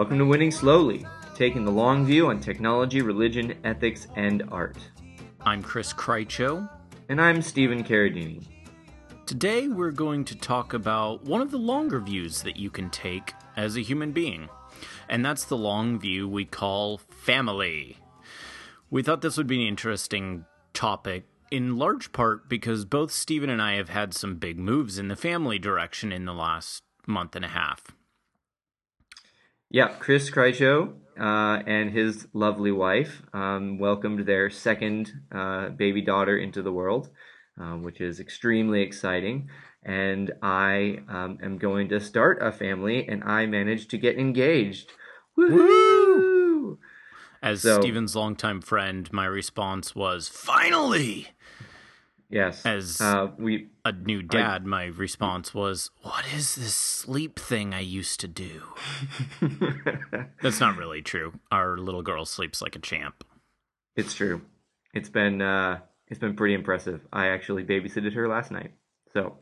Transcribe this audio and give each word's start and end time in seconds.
Welcome 0.00 0.16
to 0.16 0.24
Winning 0.24 0.50
Slowly, 0.50 1.04
taking 1.34 1.66
the 1.66 1.70
long 1.70 2.06
view 2.06 2.28
on 2.28 2.40
technology, 2.40 3.02
religion, 3.02 3.54
ethics, 3.64 4.06
and 4.16 4.42
art. 4.50 4.78
I'm 5.42 5.62
Chris 5.62 5.92
Krycho. 5.92 6.70
And 7.10 7.20
I'm 7.20 7.42
Stephen 7.42 7.84
Carradini. 7.84 8.42
Today 9.26 9.68
we're 9.68 9.90
going 9.90 10.24
to 10.24 10.34
talk 10.34 10.72
about 10.72 11.24
one 11.24 11.42
of 11.42 11.50
the 11.50 11.58
longer 11.58 12.00
views 12.00 12.40
that 12.44 12.56
you 12.56 12.70
can 12.70 12.88
take 12.88 13.34
as 13.58 13.76
a 13.76 13.82
human 13.82 14.12
being, 14.12 14.48
and 15.10 15.22
that's 15.22 15.44
the 15.44 15.58
long 15.58 15.98
view 15.98 16.26
we 16.26 16.46
call 16.46 16.96
family. 16.96 17.98
We 18.88 19.02
thought 19.02 19.20
this 19.20 19.36
would 19.36 19.46
be 19.46 19.60
an 19.60 19.68
interesting 19.68 20.46
topic 20.72 21.26
in 21.50 21.76
large 21.76 22.12
part 22.12 22.48
because 22.48 22.86
both 22.86 23.12
Stephen 23.12 23.50
and 23.50 23.60
I 23.60 23.74
have 23.74 23.90
had 23.90 24.14
some 24.14 24.36
big 24.36 24.58
moves 24.58 24.98
in 24.98 25.08
the 25.08 25.14
family 25.14 25.58
direction 25.58 26.10
in 26.10 26.24
the 26.24 26.32
last 26.32 26.84
month 27.06 27.36
and 27.36 27.44
a 27.44 27.48
half. 27.48 27.94
Yeah, 29.72 29.88
Chris 30.00 30.30
Krycho 30.30 30.94
uh, 31.18 31.62
and 31.64 31.92
his 31.92 32.26
lovely 32.32 32.72
wife 32.72 33.22
um, 33.32 33.78
welcomed 33.78 34.26
their 34.26 34.50
second 34.50 35.12
uh, 35.30 35.68
baby 35.68 36.02
daughter 36.02 36.36
into 36.36 36.60
the 36.60 36.72
world, 36.72 37.08
uh, 37.60 37.74
which 37.74 38.00
is 38.00 38.18
extremely 38.18 38.82
exciting. 38.82 39.48
And 39.84 40.32
I 40.42 40.98
um, 41.08 41.38
am 41.40 41.56
going 41.58 41.88
to 41.90 42.00
start 42.00 42.42
a 42.42 42.50
family, 42.50 43.06
and 43.06 43.22
I 43.22 43.46
managed 43.46 43.90
to 43.90 43.98
get 43.98 44.18
engaged. 44.18 44.90
Woo! 45.36 46.78
As 47.40 47.62
so, 47.62 47.80
Stephen's 47.80 48.16
longtime 48.16 48.60
friend, 48.60 49.10
my 49.12 49.24
response 49.24 49.94
was, 49.94 50.28
"Finally!" 50.28 51.28
Yes. 52.30 52.64
As 52.64 53.00
uh, 53.00 53.28
we 53.38 53.68
a 53.84 53.90
new 53.90 54.22
dad, 54.22 54.62
I, 54.62 54.64
my 54.64 54.84
response 54.84 55.52
was, 55.52 55.90
"What 56.02 56.24
is 56.32 56.54
this 56.54 56.74
sleep 56.74 57.40
thing 57.40 57.74
I 57.74 57.80
used 57.80 58.20
to 58.20 58.28
do?" 58.28 58.62
That's 60.40 60.60
not 60.60 60.76
really 60.76 61.02
true. 61.02 61.32
Our 61.50 61.76
little 61.76 62.02
girl 62.02 62.24
sleeps 62.24 62.62
like 62.62 62.76
a 62.76 62.78
champ. 62.78 63.24
It's 63.96 64.14
true. 64.14 64.42
It's 64.94 65.08
been 65.08 65.42
uh, 65.42 65.80
it's 66.06 66.20
been 66.20 66.36
pretty 66.36 66.54
impressive. 66.54 67.00
I 67.12 67.28
actually 67.28 67.64
babysitted 67.64 68.14
her 68.14 68.28
last 68.28 68.52
night. 68.52 68.72
So, 69.12 69.38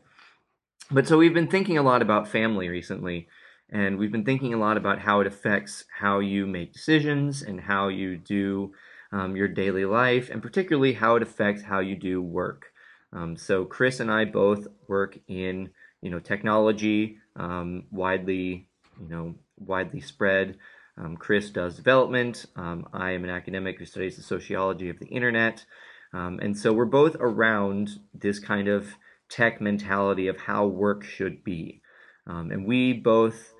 but 0.89 1.07
so 1.07 1.19
we've 1.19 1.33
been 1.33 1.47
thinking 1.47 1.77
a 1.77 1.83
lot 1.83 2.01
about 2.01 2.27
family 2.27 2.69
recently, 2.69 3.27
and 3.69 3.99
we've 3.99 4.11
been 4.11 4.25
thinking 4.25 4.55
a 4.55 4.59
lot 4.59 4.77
about 4.77 4.97
how 4.97 5.21
it 5.21 5.27
affects 5.27 5.85
how 5.99 6.19
you 6.19 6.47
make 6.47 6.73
decisions 6.73 7.43
and 7.43 7.61
how 7.61 7.89
you 7.89 8.17
do 8.17 8.71
um, 9.11 9.35
your 9.35 9.47
daily 9.47 9.85
life, 9.85 10.29
and 10.31 10.41
particularly 10.41 10.93
how 10.93 11.15
it 11.15 11.21
affects 11.21 11.63
how 11.63 11.79
you 11.79 11.95
do 11.95 12.19
work. 12.19 12.68
Um, 13.13 13.37
so 13.37 13.65
Chris 13.65 13.99
and 13.99 14.11
I 14.11 14.25
both 14.25 14.67
work 14.87 15.17
in 15.27 15.69
you 16.01 16.09
know 16.09 16.19
technology, 16.19 17.17
um, 17.35 17.83
widely 17.91 18.67
you 18.99 19.09
know 19.09 19.35
widely 19.57 20.01
spread. 20.01 20.57
Um, 20.97 21.15
Chris 21.17 21.49
does 21.49 21.75
development. 21.75 22.45
Um, 22.55 22.87
I 22.93 23.11
am 23.11 23.23
an 23.23 23.29
academic 23.29 23.79
who 23.79 23.85
studies 23.85 24.17
the 24.17 24.23
sociology 24.23 24.89
of 24.89 24.99
the 24.99 25.07
internet, 25.07 25.65
um, 26.13 26.39
and 26.41 26.57
so 26.57 26.73
we're 26.73 26.85
both 26.85 27.15
around 27.19 27.99
this 28.13 28.39
kind 28.39 28.67
of 28.67 28.95
tech 29.29 29.61
mentality 29.61 30.27
of 30.27 30.39
how 30.39 30.65
work 30.65 31.03
should 31.03 31.43
be, 31.43 31.81
um, 32.27 32.51
and 32.51 32.65
we 32.65 32.93
both. 32.93 33.53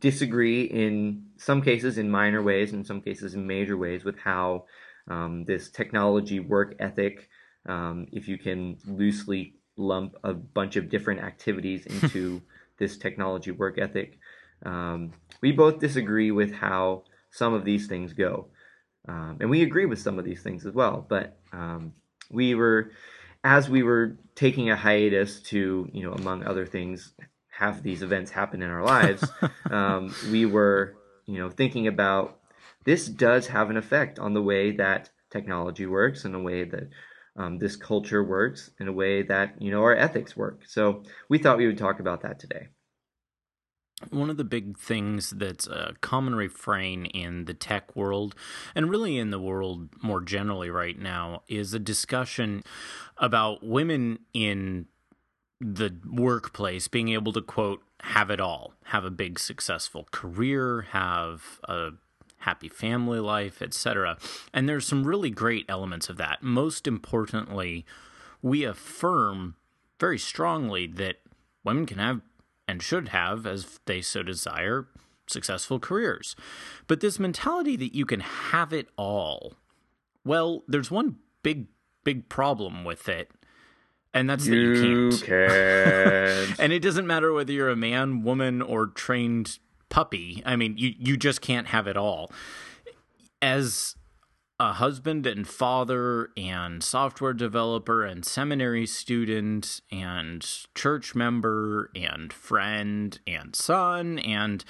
disagree 0.00 0.64
in 0.64 1.24
some 1.38 1.62
cases 1.62 1.96
in 1.96 2.10
minor 2.10 2.42
ways, 2.42 2.74
in 2.74 2.84
some 2.84 3.00
cases 3.00 3.34
in 3.34 3.46
major 3.46 3.74
ways, 3.74 4.04
with 4.04 4.18
how 4.18 4.66
this 5.46 5.70
technology 5.70 6.40
work 6.40 6.74
ethic 6.78 7.30
um, 7.70 8.06
if 8.10 8.26
you 8.28 8.36
can 8.36 8.76
loosely 8.84 9.54
lump 9.76 10.16
a 10.24 10.34
bunch 10.34 10.76
of 10.76 10.90
different 10.90 11.20
activities 11.20 11.86
into 11.94 12.42
this 12.78 12.96
technology 12.96 13.52
work 13.52 13.78
ethic. 13.78 14.18
Um, 14.66 15.12
we 15.40 15.52
both 15.52 15.78
disagree 15.78 16.30
with 16.32 16.52
how 16.52 17.04
some 17.30 17.54
of 17.54 17.64
these 17.64 17.86
things 17.86 18.12
go. 18.12 18.48
Um, 19.08 19.38
and 19.40 19.48
we 19.48 19.62
agree 19.62 19.86
with 19.86 19.98
some 19.98 20.18
of 20.18 20.24
these 20.24 20.42
things 20.42 20.66
as 20.66 20.74
well. 20.74 21.06
But 21.08 21.38
um, 21.52 21.92
we 22.30 22.54
were, 22.54 22.90
as 23.44 23.70
we 23.70 23.82
were 23.82 24.16
taking 24.34 24.70
a 24.70 24.76
hiatus 24.76 25.40
to, 25.42 25.88
you 25.92 26.02
know, 26.02 26.12
among 26.12 26.44
other 26.44 26.66
things, 26.66 27.14
have 27.50 27.82
these 27.82 28.02
events 28.02 28.30
happen 28.30 28.62
in 28.62 28.70
our 28.70 28.82
lives, 28.82 29.24
um, 29.70 30.14
we 30.30 30.44
were, 30.44 30.96
you 31.26 31.38
know, 31.38 31.50
thinking 31.50 31.86
about 31.86 32.38
this 32.84 33.06
does 33.06 33.46
have 33.48 33.70
an 33.70 33.76
effect 33.76 34.18
on 34.18 34.34
the 34.34 34.42
way 34.42 34.72
that 34.72 35.10
technology 35.30 35.86
works 35.86 36.24
and 36.24 36.34
the 36.34 36.38
way 36.38 36.64
that 36.64 36.88
um, 37.36 37.58
this 37.58 37.76
culture 37.76 38.22
works 38.22 38.70
in 38.80 38.88
a 38.88 38.92
way 38.92 39.22
that 39.22 39.60
you 39.60 39.70
know 39.70 39.82
our 39.82 39.94
ethics 39.94 40.36
work. 40.36 40.62
So 40.66 41.04
we 41.28 41.38
thought 41.38 41.58
we 41.58 41.66
would 41.66 41.78
talk 41.78 42.00
about 42.00 42.22
that 42.22 42.38
today. 42.38 42.68
One 44.08 44.30
of 44.30 44.38
the 44.38 44.44
big 44.44 44.78
things 44.78 45.30
that's 45.30 45.66
a 45.66 45.94
common 46.00 46.34
refrain 46.34 47.04
in 47.04 47.44
the 47.44 47.52
tech 47.52 47.94
world 47.94 48.34
and 48.74 48.88
really 48.88 49.18
in 49.18 49.30
the 49.30 49.38
world 49.38 49.90
more 50.02 50.22
generally 50.22 50.70
right 50.70 50.98
now 50.98 51.42
is 51.48 51.74
a 51.74 51.78
discussion 51.78 52.62
about 53.18 53.62
women 53.62 54.20
in 54.32 54.86
the 55.60 55.94
workplace 56.10 56.88
being 56.88 57.10
able 57.10 57.34
to 57.34 57.42
quote 57.42 57.82
have 58.00 58.30
it 58.30 58.40
all 58.40 58.72
have 58.84 59.04
a 59.04 59.10
big 59.10 59.38
successful 59.38 60.08
career 60.10 60.86
have 60.92 61.60
a 61.64 61.90
happy 62.40 62.68
family 62.68 63.20
life, 63.20 63.62
etc. 63.62 64.18
And 64.52 64.68
there's 64.68 64.86
some 64.86 65.04
really 65.04 65.30
great 65.30 65.66
elements 65.68 66.08
of 66.08 66.16
that. 66.18 66.42
Most 66.42 66.86
importantly, 66.86 67.84
we 68.42 68.64
affirm 68.64 69.56
very 69.98 70.18
strongly 70.18 70.86
that 70.86 71.16
women 71.64 71.86
can 71.86 71.98
have 71.98 72.20
and 72.66 72.82
should 72.82 73.08
have, 73.08 73.46
as 73.46 73.80
they 73.86 74.00
so 74.00 74.22
desire, 74.22 74.86
successful 75.26 75.78
careers. 75.78 76.36
But 76.86 77.00
this 77.00 77.18
mentality 77.18 77.76
that 77.76 77.94
you 77.94 78.06
can 78.06 78.20
have 78.20 78.72
it 78.72 78.88
all, 78.96 79.54
well, 80.24 80.64
there's 80.68 80.90
one 80.90 81.16
big, 81.42 81.66
big 82.04 82.28
problem 82.28 82.84
with 82.84 83.08
it. 83.08 83.30
And 84.12 84.28
that's 84.28 84.46
you 84.46 84.76
that 84.76 84.86
you 84.86 85.08
can't. 85.10 85.24
can 86.56 86.56
and 86.58 86.72
it 86.72 86.80
doesn't 86.80 87.06
matter 87.06 87.32
whether 87.32 87.52
you're 87.52 87.68
a 87.68 87.76
man, 87.76 88.22
woman, 88.22 88.60
or 88.60 88.86
trained 88.86 89.58
puppy. 89.90 90.42
I 90.46 90.56
mean, 90.56 90.78
you 90.78 90.94
you 90.98 91.16
just 91.18 91.42
can't 91.42 91.66
have 91.66 91.86
it 91.86 91.96
all. 91.98 92.32
As 93.42 93.96
a 94.60 94.74
husband 94.74 95.26
and 95.26 95.48
father 95.48 96.28
and 96.36 96.82
software 96.82 97.32
developer 97.32 98.04
and 98.04 98.26
seminary 98.26 98.86
student 98.86 99.80
and 99.90 100.46
church 100.74 101.14
member 101.14 101.90
and 101.96 102.30
friend 102.30 103.18
and 103.26 103.56
son 103.56 104.18
and 104.18 104.62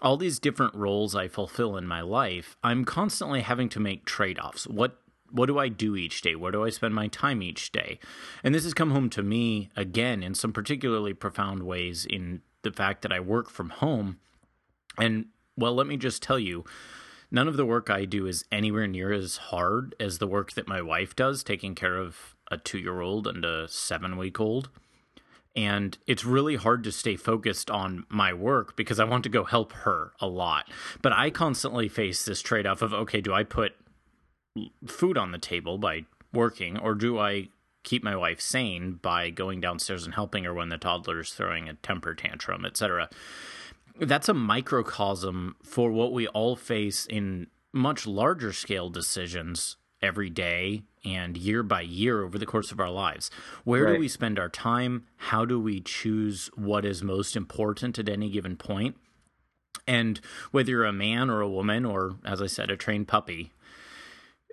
all 0.00 0.16
these 0.16 0.38
different 0.38 0.72
roles 0.76 1.16
I 1.16 1.26
fulfill 1.26 1.76
in 1.76 1.88
my 1.88 2.02
life, 2.02 2.56
I'm 2.62 2.84
constantly 2.84 3.40
having 3.40 3.68
to 3.70 3.80
make 3.80 4.04
trade-offs. 4.04 4.68
What 4.68 4.98
what 5.32 5.46
do 5.46 5.58
I 5.58 5.68
do 5.68 5.96
each 5.96 6.20
day? 6.22 6.36
Where 6.36 6.52
do 6.52 6.62
I 6.62 6.70
spend 6.70 6.94
my 6.94 7.08
time 7.08 7.42
each 7.42 7.72
day? 7.72 7.98
And 8.44 8.54
this 8.54 8.64
has 8.64 8.74
come 8.74 8.92
home 8.92 9.10
to 9.10 9.22
me 9.22 9.70
again 9.74 10.22
in 10.22 10.34
some 10.34 10.52
particularly 10.52 11.14
profound 11.14 11.64
ways 11.64 12.06
in 12.08 12.42
the 12.62 12.70
fact 12.70 13.02
that 13.02 13.12
I 13.12 13.18
work 13.18 13.50
from 13.50 13.70
home 13.70 14.18
and 14.98 15.26
well, 15.56 15.74
let 15.74 15.86
me 15.86 15.96
just 15.96 16.22
tell 16.22 16.38
you, 16.38 16.64
none 17.30 17.48
of 17.48 17.56
the 17.56 17.66
work 17.66 17.90
I 17.90 18.04
do 18.04 18.26
is 18.26 18.44
anywhere 18.50 18.86
near 18.86 19.12
as 19.12 19.36
hard 19.36 19.94
as 20.00 20.18
the 20.18 20.26
work 20.26 20.52
that 20.52 20.68
my 20.68 20.80
wife 20.80 21.14
does, 21.14 21.42
taking 21.42 21.74
care 21.74 21.96
of 21.96 22.34
a 22.50 22.56
two 22.56 22.78
year 22.78 23.00
old 23.00 23.26
and 23.26 23.44
a 23.44 23.68
seven 23.68 24.16
week 24.16 24.40
old. 24.40 24.70
And 25.54 25.98
it's 26.06 26.24
really 26.24 26.56
hard 26.56 26.82
to 26.84 26.92
stay 26.92 27.16
focused 27.16 27.70
on 27.70 28.06
my 28.08 28.32
work 28.32 28.74
because 28.74 28.98
I 28.98 29.04
want 29.04 29.22
to 29.24 29.28
go 29.28 29.44
help 29.44 29.72
her 29.72 30.12
a 30.18 30.26
lot. 30.26 30.70
But 31.02 31.12
I 31.12 31.28
constantly 31.28 31.88
face 31.88 32.24
this 32.24 32.40
trade 32.40 32.66
off 32.66 32.80
of 32.80 32.94
okay, 32.94 33.20
do 33.20 33.34
I 33.34 33.42
put 33.44 33.72
food 34.86 35.18
on 35.18 35.32
the 35.32 35.38
table 35.38 35.76
by 35.76 36.04
working, 36.32 36.78
or 36.78 36.94
do 36.94 37.18
I 37.18 37.48
keep 37.84 38.02
my 38.02 38.16
wife 38.16 38.40
sane 38.40 38.98
by 39.02 39.28
going 39.28 39.60
downstairs 39.60 40.04
and 40.04 40.14
helping 40.14 40.44
her 40.44 40.54
when 40.54 40.68
the 40.68 40.78
toddler's 40.78 41.34
throwing 41.34 41.68
a 41.68 41.74
temper 41.74 42.14
tantrum, 42.14 42.64
etc 42.64 43.10
that's 43.98 44.28
a 44.28 44.34
microcosm 44.34 45.56
for 45.62 45.90
what 45.90 46.12
we 46.12 46.26
all 46.28 46.56
face 46.56 47.06
in 47.06 47.48
much 47.72 48.06
larger 48.06 48.52
scale 48.52 48.90
decisions 48.90 49.76
every 50.02 50.28
day 50.28 50.82
and 51.04 51.36
year 51.36 51.62
by 51.62 51.80
year 51.80 52.22
over 52.22 52.38
the 52.38 52.46
course 52.46 52.72
of 52.72 52.80
our 52.80 52.90
lives. 52.90 53.30
Where 53.64 53.84
right. 53.84 53.94
do 53.94 54.00
we 54.00 54.08
spend 54.08 54.38
our 54.38 54.48
time? 54.48 55.06
How 55.16 55.44
do 55.44 55.58
we 55.60 55.80
choose 55.80 56.50
what 56.54 56.84
is 56.84 57.02
most 57.02 57.36
important 57.36 57.98
at 57.98 58.08
any 58.08 58.30
given 58.30 58.56
point? 58.56 58.96
And 59.86 60.20
whether 60.50 60.70
you're 60.70 60.84
a 60.84 60.92
man 60.92 61.28
or 61.30 61.40
a 61.40 61.48
woman, 61.48 61.84
or 61.84 62.16
as 62.24 62.40
I 62.40 62.46
said, 62.46 62.70
a 62.70 62.76
trained 62.76 63.08
puppy, 63.08 63.52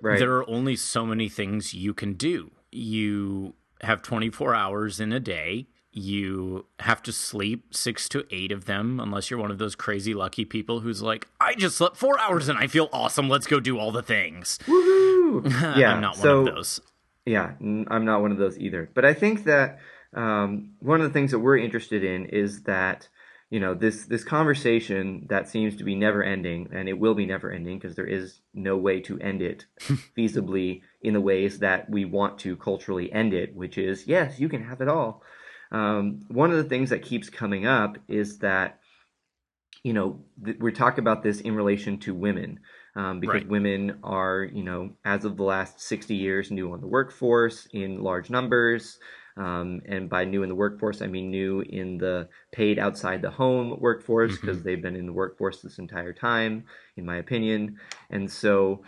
right. 0.02 0.18
there 0.18 0.34
are 0.34 0.50
only 0.50 0.76
so 0.76 1.06
many 1.06 1.30
things 1.30 1.74
you 1.74 1.94
can 1.94 2.14
do. 2.14 2.52
You 2.72 3.54
have 3.82 4.02
24 4.02 4.56
hours 4.56 5.00
in 5.00 5.12
a 5.12 5.20
day 5.20 5.68
you 5.92 6.66
have 6.80 7.02
to 7.04 7.12
sleep 7.12 7.74
six 7.74 8.08
to 8.10 8.26
eight 8.30 8.52
of 8.52 8.66
them 8.66 9.00
unless 9.00 9.30
you're 9.30 9.40
one 9.40 9.52
of 9.52 9.58
those 9.58 9.76
crazy 9.76 10.14
lucky 10.14 10.46
people 10.46 10.82
who's 10.82 11.02
like 11.02 11.28
i 11.42 11.56
just 11.56 11.78
slept 11.78 11.98
four 11.98 12.20
hours 12.20 12.48
and 12.48 12.60
i 12.60 12.68
feel 12.68 12.90
awesome. 12.94 13.28
Let's 13.28 13.48
go 13.48 13.60
do 13.60 13.80
all 13.80 13.92
the 13.92 14.04
things. 14.04 14.60
Woohoo! 14.66 15.78
yeah 15.78 15.94
i'm 15.94 16.02
not 16.02 16.16
so, 16.16 16.42
one 16.42 16.48
of 16.50 16.56
those. 16.56 16.82
yeah 17.26 17.54
i'm 17.60 18.06
not 18.06 18.22
one 18.22 18.32
of 18.32 18.38
those 18.38 18.58
either. 18.60 18.90
But 18.94 19.06
i 19.06 19.14
think 19.14 19.46
that 19.46 19.80
um, 20.14 20.72
one 20.80 21.02
of 21.02 21.08
the 21.08 21.14
things 21.14 21.32
that 21.32 21.40
we're 21.40 21.58
interested 21.58 22.04
in 22.04 22.26
is 22.26 22.64
that 22.64 23.08
you 23.50 23.60
know 23.60 23.74
this 23.74 24.06
this 24.06 24.24
conversation 24.24 25.26
that 25.30 25.50
seems 25.50 25.76
to 25.78 25.84
be 25.84 25.96
never 25.96 26.24
ending 26.24 26.70
and 26.72 26.88
it 26.88 27.00
will 27.00 27.16
be 27.16 27.26
never 27.26 27.52
ending 27.52 27.80
because 27.80 27.96
there 27.96 28.06
is 28.06 28.42
no 28.54 28.78
way 28.78 29.00
to 29.02 29.20
end 29.20 29.42
it 29.42 29.66
feasibly 30.18 30.82
in 31.02 31.14
the 31.14 31.22
ways 31.22 31.60
that 31.60 31.90
we 31.90 32.06
want 32.06 32.38
to 32.40 32.56
culturally 32.56 33.12
end 33.12 33.34
it 33.34 33.56
which 33.56 33.78
is 33.78 34.08
yes 34.08 34.40
you 34.40 34.50
can 34.50 34.64
have 34.64 34.82
it 34.82 34.88
all 34.88 35.24
um, 35.72 36.22
one 36.30 36.52
of 36.52 36.58
the 36.58 36.64
things 36.64 36.90
that 36.90 37.04
keeps 37.04 37.30
coming 37.30 37.66
up 37.66 37.98
is 38.08 38.40
that 38.40 38.80
you 39.84 39.94
know 39.94 40.24
th- 40.44 40.58
we're 40.60 40.72
talking 40.72 41.00
about 41.00 41.24
this 41.24 41.42
in 41.42 41.56
relation 41.56 41.98
to 42.00 42.14
women 42.14 42.60
um, 42.96 43.20
because 43.20 43.42
Right. 43.44 43.50
women 43.50 44.00
are 44.04 44.44
you 44.44 44.64
know 44.64 44.92
as 45.06 45.26
of 45.26 45.38
the 45.38 45.44
last 45.44 45.80
60 45.82 46.16
years 46.16 46.52
new 46.52 46.74
on 46.74 46.82
the 46.82 46.88
workforce 46.88 47.68
in 47.72 48.02
large 48.02 48.30
numbers 48.30 49.00
um, 49.40 49.82
and 49.86 50.10
by 50.10 50.26
new 50.26 50.44
in 50.44 50.50
the 50.50 50.56
workforce, 50.56 51.02
I 51.02 51.08
mean 51.08 51.32
new 51.32 51.62
in 51.62 51.98
the 51.98 52.28
paid 52.52 52.78
outside 52.78 53.22
the 53.22 53.32
home 53.32 53.80
workforce 53.80 54.38
because 54.38 54.64
they've 54.64 54.82
been 54.82 54.98
in 54.98 55.06
the 55.06 55.14
workforce 55.14 55.62
this 55.62 55.80
entire 55.80 56.12
time, 56.12 56.66
in 56.98 57.06
my 57.06 57.18
opinion. 57.18 57.78
And 58.10 58.30
so, 58.30 58.84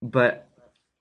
but 0.00 0.48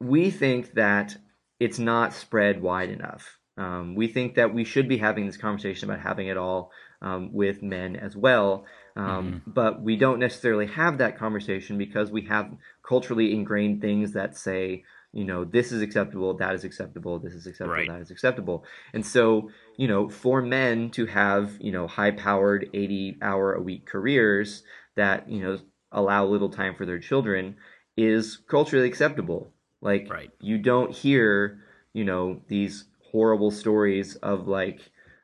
we 0.01 0.29
think 0.29 0.73
that 0.73 1.15
it's 1.57 1.79
not 1.79 2.13
spread 2.13 2.61
wide 2.61 2.89
enough. 2.89 3.38
Um, 3.59 3.93
we 3.93 4.07
think 4.07 4.35
that 4.35 4.53
we 4.53 4.63
should 4.63 4.87
be 4.87 4.97
having 4.97 5.25
this 5.25 5.35
conversation 5.35 5.89
about 5.89 6.01
having 6.01 6.27
it 6.27 6.37
all 6.37 6.71
um, 7.01 7.33
with 7.33 7.61
men 7.61 7.97
as 7.97 8.15
well. 8.15 8.65
Um, 8.95 9.41
But 9.45 9.81
we 9.81 9.97
don't 9.97 10.19
necessarily 10.19 10.67
have 10.67 10.97
that 10.99 11.17
conversation 11.17 11.77
because 11.77 12.09
we 12.09 12.23
have 12.23 12.49
culturally 12.83 13.33
ingrained 13.33 13.81
things 13.81 14.13
that 14.13 14.37
say, 14.37 14.83
you 15.11 15.25
know, 15.25 15.43
this 15.43 15.71
is 15.73 15.81
acceptable, 15.81 16.35
that 16.35 16.53
is 16.53 16.63
acceptable, 16.63 17.19
this 17.19 17.33
is 17.33 17.47
acceptable, 17.47 17.73
Right. 17.73 17.87
that 17.89 18.01
is 18.01 18.11
acceptable. 18.11 18.63
And 18.93 19.05
so, 19.05 19.49
you 19.75 19.87
know, 19.87 20.07
for 20.09 20.41
men 20.41 20.89
to 20.91 21.05
have, 21.07 21.57
you 21.59 21.71
know, 21.71 21.85
high 21.87 22.11
powered 22.11 22.69
80 22.73 23.17
hour 23.21 23.53
a 23.53 23.61
week 23.61 23.85
careers 23.85 24.63
that, 24.95 25.29
you 25.29 25.41
know, 25.41 25.57
allow 25.91 26.25
little 26.25 26.49
time 26.49 26.75
for 26.75 26.85
their 26.85 26.99
children 26.99 27.55
is 27.97 28.37
culturally 28.47 28.87
acceptable. 28.87 29.51
Like, 29.81 30.07
Right. 30.09 30.31
you 30.39 30.57
don't 30.59 30.91
hear, 30.91 31.59
you 31.93 32.05
know, 32.05 32.41
these 32.47 32.85
horrible 33.11 33.51
stories 33.51 34.15
of 34.17 34.47
like, 34.47 34.79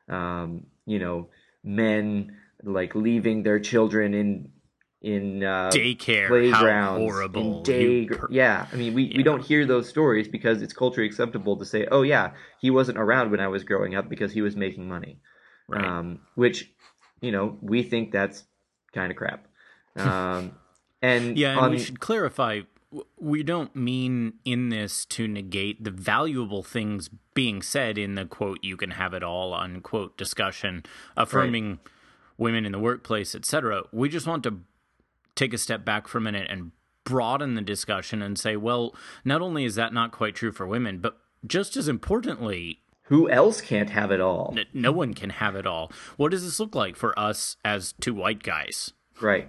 um, 0.08 0.66
you 0.86 0.98
know, 0.98 1.28
men 1.64 2.36
like 2.62 2.94
leaving 2.94 3.42
their 3.42 3.60
children 3.60 4.14
in 4.14 4.50
in 5.02 5.44
uh, 5.44 5.70
Daycare, 5.72 6.26
playgrounds, 6.28 6.54
how 6.54 6.96
horrible. 6.98 7.58
in 7.58 7.62
day, 7.62 8.06
per- 8.06 8.28
yeah. 8.30 8.66
I 8.72 8.76
mean, 8.76 8.94
we, 8.94 9.12
we 9.16 9.22
don't 9.22 9.42
hear 9.44 9.64
those 9.66 9.88
stories 9.88 10.26
because 10.26 10.62
it's 10.62 10.72
culturally 10.72 11.06
acceptable 11.08 11.56
to 11.58 11.64
say, 11.64 11.86
oh 11.92 12.02
yeah, 12.02 12.32
he 12.60 12.70
wasn't 12.70 12.98
around 12.98 13.30
when 13.30 13.38
I 13.38 13.46
was 13.48 13.62
growing 13.62 13.94
up 13.94 14.08
because 14.08 14.32
he 14.32 14.42
was 14.42 14.56
making 14.56 14.88
money, 14.88 15.20
Right. 15.68 15.84
um, 15.84 16.20
which 16.34 16.72
you 17.20 17.30
know 17.30 17.56
we 17.60 17.82
think 17.82 18.10
that's 18.12 18.44
kind 18.92 19.10
of 19.10 19.16
crap. 19.16 19.46
Um, 19.96 20.52
and 21.02 21.38
Yeah, 21.38 21.52
and 21.52 21.60
on, 21.60 21.70
we 21.70 21.78
should 21.78 22.00
clarify 22.00 22.62
we 23.18 23.42
don't 23.42 23.74
mean 23.74 24.34
in 24.44 24.68
this 24.68 25.04
to 25.06 25.26
negate 25.26 25.82
the 25.82 25.90
valuable 25.90 26.62
things 26.62 27.10
being 27.34 27.60
said 27.62 27.98
in 27.98 28.14
the 28.14 28.24
quote 28.24 28.58
you 28.62 28.76
can 28.76 28.92
have 28.92 29.12
it 29.12 29.22
all 29.22 29.52
unquote 29.54 30.16
discussion 30.16 30.84
affirming 31.16 31.78
women 32.38 32.64
in 32.64 32.72
the 32.72 32.78
workplace 32.78 33.34
etc 33.34 33.82
we 33.92 34.08
just 34.08 34.26
want 34.26 34.42
to 34.42 34.60
take 35.34 35.52
a 35.52 35.58
step 35.58 35.84
back 35.84 36.06
for 36.08 36.18
a 36.18 36.20
minute 36.20 36.46
and 36.50 36.70
broaden 37.04 37.54
the 37.54 37.62
discussion 37.62 38.22
and 38.22 38.38
say 38.38 38.56
well 38.56 38.94
not 39.24 39.40
only 39.42 39.64
is 39.64 39.74
that 39.74 39.92
not 39.92 40.12
quite 40.12 40.34
true 40.34 40.52
for 40.52 40.66
women 40.66 40.98
but 40.98 41.18
just 41.46 41.76
as 41.76 41.88
importantly 41.88 42.80
who 43.08 43.30
else 43.30 43.60
can't 43.60 43.90
have 43.90 44.10
it 44.10 44.20
all? 44.20 44.56
no 44.74 44.90
one 44.90 45.14
can 45.14 45.30
have 45.30 45.54
it 45.54 45.66
all 45.66 45.92
what 46.16 46.30
does 46.30 46.44
this 46.44 46.58
look 46.58 46.74
like 46.74 46.96
for 46.96 47.16
us 47.18 47.56
as 47.64 47.94
two 48.00 48.14
white 48.14 48.42
guys 48.42 48.92
Right. 49.20 49.48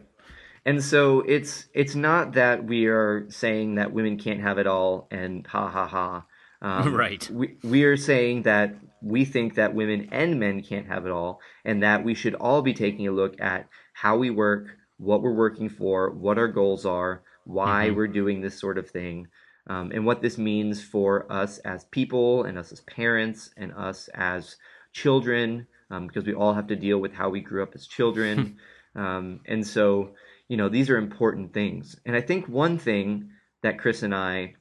And 0.67 0.83
so 0.83 1.21
it's 1.21 1.69
it's 1.73 1.95
not 1.95 2.33
that 2.33 2.65
we 2.65 2.87
are 2.87 3.25
saying 3.29 3.75
that 3.75 3.93
women 3.93 4.17
can't 4.17 4.41
have 4.41 4.57
it 4.57 4.67
all 4.67 5.07
and 5.09 5.47
ha 5.47 5.69
ha 5.69 5.87
ha. 5.87 6.25
Um, 6.61 6.93
Right. 7.05 7.27
We 7.31 7.55
we 7.63 7.85
are 7.85 7.95
saying 7.95 8.41
that 8.41 8.75
we 9.01 9.23
think 9.23 9.55
that 9.55 9.73
women 9.73 10.09
and 10.11 10.41
men 10.41 10.61
can't 10.61 10.87
have 10.87 11.05
it 11.05 11.11
all, 11.13 11.39
and 11.63 11.83
that 11.83 12.03
we 12.03 12.13
should 12.13 12.35
all 12.35 12.61
be 12.61 12.73
taking 12.73 13.07
a 13.07 13.11
look 13.11 13.39
at 13.39 13.69
how 13.93 14.17
we 14.17 14.29
work, 14.29 14.75
what 14.97 15.21
we're 15.21 15.31
working 15.31 15.69
for, 15.69 16.11
what 16.11 16.37
our 16.37 16.49
goals 16.49 16.85
are, 16.85 17.23
why 17.45 17.89
we're 17.91 18.09
doing 18.09 18.41
this 18.41 18.59
sort 18.59 18.77
of 18.77 18.89
thing, 18.89 19.29
um, 19.67 19.91
and 19.93 20.05
what 20.05 20.21
this 20.21 20.37
means 20.37 20.83
for 20.83 21.31
us 21.31 21.59
as 21.59 21.85
people, 21.85 22.43
and 22.43 22.57
us 22.57 22.73
as 22.73 22.81
parents, 22.81 23.51
and 23.55 23.71
us 23.71 24.09
as 24.13 24.57
children, 24.91 25.65
um, 25.91 26.07
because 26.07 26.25
we 26.25 26.33
all 26.33 26.55
have 26.55 26.67
to 26.67 26.75
deal 26.75 26.99
with 26.99 27.13
how 27.13 27.29
we 27.29 27.39
grew 27.39 27.63
up 27.63 27.73
as 27.73 27.87
children. 27.87 28.57
um, 28.95 29.39
and 29.45 29.65
so, 29.65 30.11
you 30.47 30.57
know, 30.57 30.69
these 30.69 30.89
are 30.89 30.97
important 30.97 31.53
things. 31.53 31.99
And 32.05 32.15
I 32.15 32.21
think 32.21 32.47
one 32.47 32.77
thing 32.77 33.29
that 33.63 33.79
Chris 33.79 34.03
and 34.03 34.15
I 34.15 34.55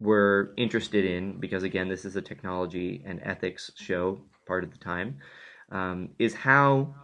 were 0.00 0.52
interested 0.56 1.04
in, 1.04 1.40
because 1.40 1.62
again, 1.62 1.88
this 1.88 2.04
is 2.04 2.16
a 2.16 2.22
technology 2.22 3.02
and 3.06 3.20
ethics 3.22 3.70
show 3.76 4.20
part 4.46 4.64
of 4.64 4.72
the 4.72 4.78
time, 4.78 5.18
um, 5.70 6.10
is 6.18 6.34
how 6.34 6.94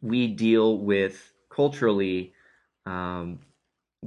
we 0.00 0.28
deal 0.28 0.78
with 0.78 1.32
culturally 1.50 2.32
um, 2.86 3.40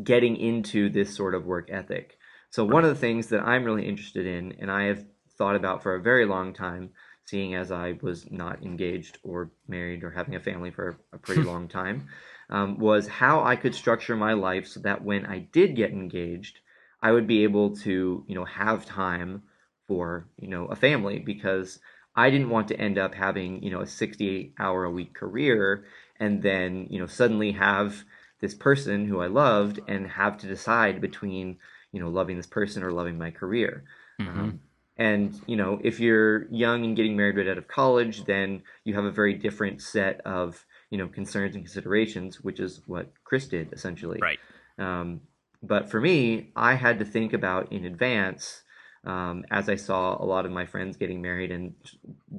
getting 0.04 0.38
into 0.38 0.90
this 0.90 1.16
sort 1.16 1.34
of 1.34 1.46
work 1.46 1.70
ethic. 1.72 2.18
So, 2.50 2.64
one 2.64 2.84
of 2.84 2.90
the 2.90 3.00
things 3.00 3.28
that 3.28 3.42
I'm 3.42 3.64
really 3.64 3.88
interested 3.88 4.26
in, 4.26 4.54
and 4.60 4.72
I 4.72 4.84
have 4.84 5.04
thought 5.38 5.56
about 5.56 5.84
for 5.84 5.96
a 5.96 6.02
very 6.02 6.26
long 6.26 6.54
time, 6.54 6.92
seeing 7.26 7.56
as 7.56 7.72
I 7.72 7.98
was 8.02 8.32
not 8.32 8.64
engaged 8.64 9.18
or 9.24 9.52
married 9.68 10.04
or 10.04 10.12
having 10.12 10.36
a 10.36 10.40
family 10.40 10.72
for 10.72 10.98
a 11.12 11.18
pretty 11.18 11.44
long 11.52 11.68
time, 11.68 12.08
um, 12.50 12.80
was 12.80 13.08
how 13.08 13.44
I 13.44 13.56
could 13.56 13.76
structure 13.76 14.16
my 14.16 14.34
life 14.34 14.68
so 14.68 14.80
that 14.82 15.04
when 15.04 15.26
I 15.26 15.40
did 15.40 15.76
get 15.76 15.92
engaged, 15.92 16.60
I 17.02 17.12
would 17.12 17.28
be 17.28 17.44
able 17.44 17.76
to, 17.78 18.24
you 18.28 18.36
know, 18.36 18.46
have 18.46 18.86
time 18.86 19.44
for, 19.88 20.28
you 20.38 20.48
know, 20.48 20.66
a 20.66 20.76
family 20.76 21.20
because 21.20 21.80
I 22.16 22.30
didn't 22.30 22.50
want 22.50 22.68
to 22.70 22.80
end 22.80 22.98
up 22.98 23.14
having, 23.14 23.62
you 23.62 23.70
know, 23.70 23.82
a 23.82 23.88
68 23.88 24.56
hour 24.60 24.84
a 24.84 24.92
week 24.92 25.14
career 25.14 25.86
and 26.20 26.42
then, 26.42 26.88
you 26.90 27.00
know, 27.00 27.08
suddenly 27.08 27.52
have 27.52 28.04
this 28.42 28.54
person 28.54 29.08
who 29.08 29.22
I 29.22 29.28
loved 29.28 29.80
and 29.88 30.08
have 30.08 30.38
to 30.40 30.48
decide 30.48 31.02
between, 31.02 31.58
you 31.92 32.00
know, 32.00 32.10
loving 32.10 32.38
this 32.38 32.48
person 32.48 32.84
or 32.84 32.92
loving 32.92 33.18
my 33.18 33.32
career. 33.32 33.84
Um, 34.20 34.60
and 34.98 35.40
you 35.46 35.56
know, 35.56 35.80
if 35.84 36.00
you're 36.00 36.48
young 36.52 36.84
and 36.84 36.96
getting 36.96 37.16
married 37.16 37.38
right 37.38 37.48
out 37.48 37.58
of 37.58 37.68
college, 37.68 38.26
then 38.26 38.64
you 38.84 38.96
have 38.96 39.06
a 39.06 39.12
very 39.12 39.36
different 39.36 39.82
set 39.82 40.22
of 40.22 40.66
you 40.90 40.98
know 40.98 41.08
concerns 41.08 41.56
and 41.56 41.64
considerations, 41.64 42.42
which 42.42 42.60
is 42.60 42.82
what 42.88 43.12
Chris 43.24 43.48
did 43.48 43.74
essentially. 43.74 44.20
right. 44.22 44.40
Um, 44.78 45.22
but 45.64 45.90
for 45.90 46.00
me, 46.00 46.52
I 46.56 46.76
had 46.76 47.00
to 47.00 47.06
think 47.06 47.34
about 47.34 47.72
in 47.72 47.86
advance 47.86 48.62
um, 49.08 49.46
as 49.50 49.70
I 49.70 49.76
saw 49.76 50.22
a 50.22 50.26
lot 50.26 50.46
of 50.46 50.52
my 50.52 50.66
friends 50.66 50.98
getting 50.98 51.22
married 51.22 51.52
and 51.52 51.74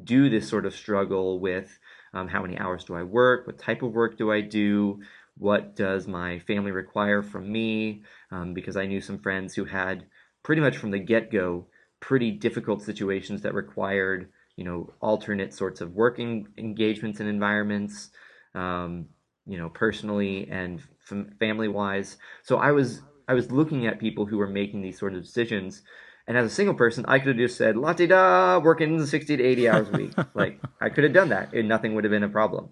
do 0.05 0.29
this 0.29 0.49
sort 0.49 0.67
of 0.67 0.75
struggle 0.75 1.41
with 1.41 1.79
um, 2.13 2.29
how 2.29 2.43
many 2.43 2.59
hours 2.59 2.85
do 2.85 2.95
I 2.95 3.03
work, 3.03 3.47
what 3.47 3.59
type 3.59 3.83
of 3.83 3.93
work 3.93 4.19
do 4.19 4.31
I 4.31 4.43
do, 4.43 5.01
what 5.39 5.77
does 5.77 6.07
my 6.07 6.41
family 6.41 6.71
require 6.71 7.23
from 7.23 7.51
me, 7.51 8.03
um, 8.31 8.53
because 8.53 8.77
I 8.77 8.87
knew 8.87 9.01
some 9.01 9.19
friends 9.19 9.55
who 9.55 9.65
had 9.65 10.07
pretty 10.43 10.61
much 10.61 10.77
from 10.77 10.91
the 10.91 10.99
get 10.99 11.33
go 11.33 11.67
pretty 12.01 12.31
difficult 12.31 12.83
situations 12.83 13.43
that 13.43 13.55
required 13.55 14.31
you 14.57 14.65
know 14.65 14.93
alternate 15.01 15.55
sorts 15.55 15.81
of 15.81 15.95
working 15.95 16.49
engagements 16.59 17.21
and 17.21 17.29
environments 17.29 18.11
um, 18.55 19.07
you 19.47 19.59
know 19.59 19.71
personally 19.71 20.49
and 20.51 20.83
fam- 21.01 21.35
family 21.41 21.69
wise 21.69 22.19
so 22.43 22.59
i 22.59 22.71
was 22.71 23.03
i 23.27 23.35
was 23.35 23.51
looking 23.51 23.87
at 23.87 23.99
people 23.99 24.27
who 24.27 24.37
were 24.37 24.47
making 24.49 24.83
these 24.83 24.99
sort 24.99 25.15
of 25.15 25.23
decisions. 25.23 25.83
And 26.27 26.37
as 26.37 26.53
a 26.53 26.55
single 26.55 26.75
person 26.75 27.07
i 27.09 27.19
could 27.19 27.29
have 27.29 27.37
just 27.39 27.57
said 27.57 27.77
la 27.77 27.95
da 27.95 28.59
working 28.59 29.05
60 29.05 29.37
to 29.39 29.43
80 29.43 29.69
hours 29.69 29.89
a 29.89 29.93
week. 29.93 30.13
Like 30.35 30.61
i 30.81 30.91
could 30.91 31.05
have 31.05 31.15
done 31.15 31.31
that 31.31 31.55
and 31.55 31.67
nothing 31.67 31.95
would 31.95 32.05
have 32.05 32.11
been 32.11 32.23
a 32.23 32.29
problem. 32.29 32.69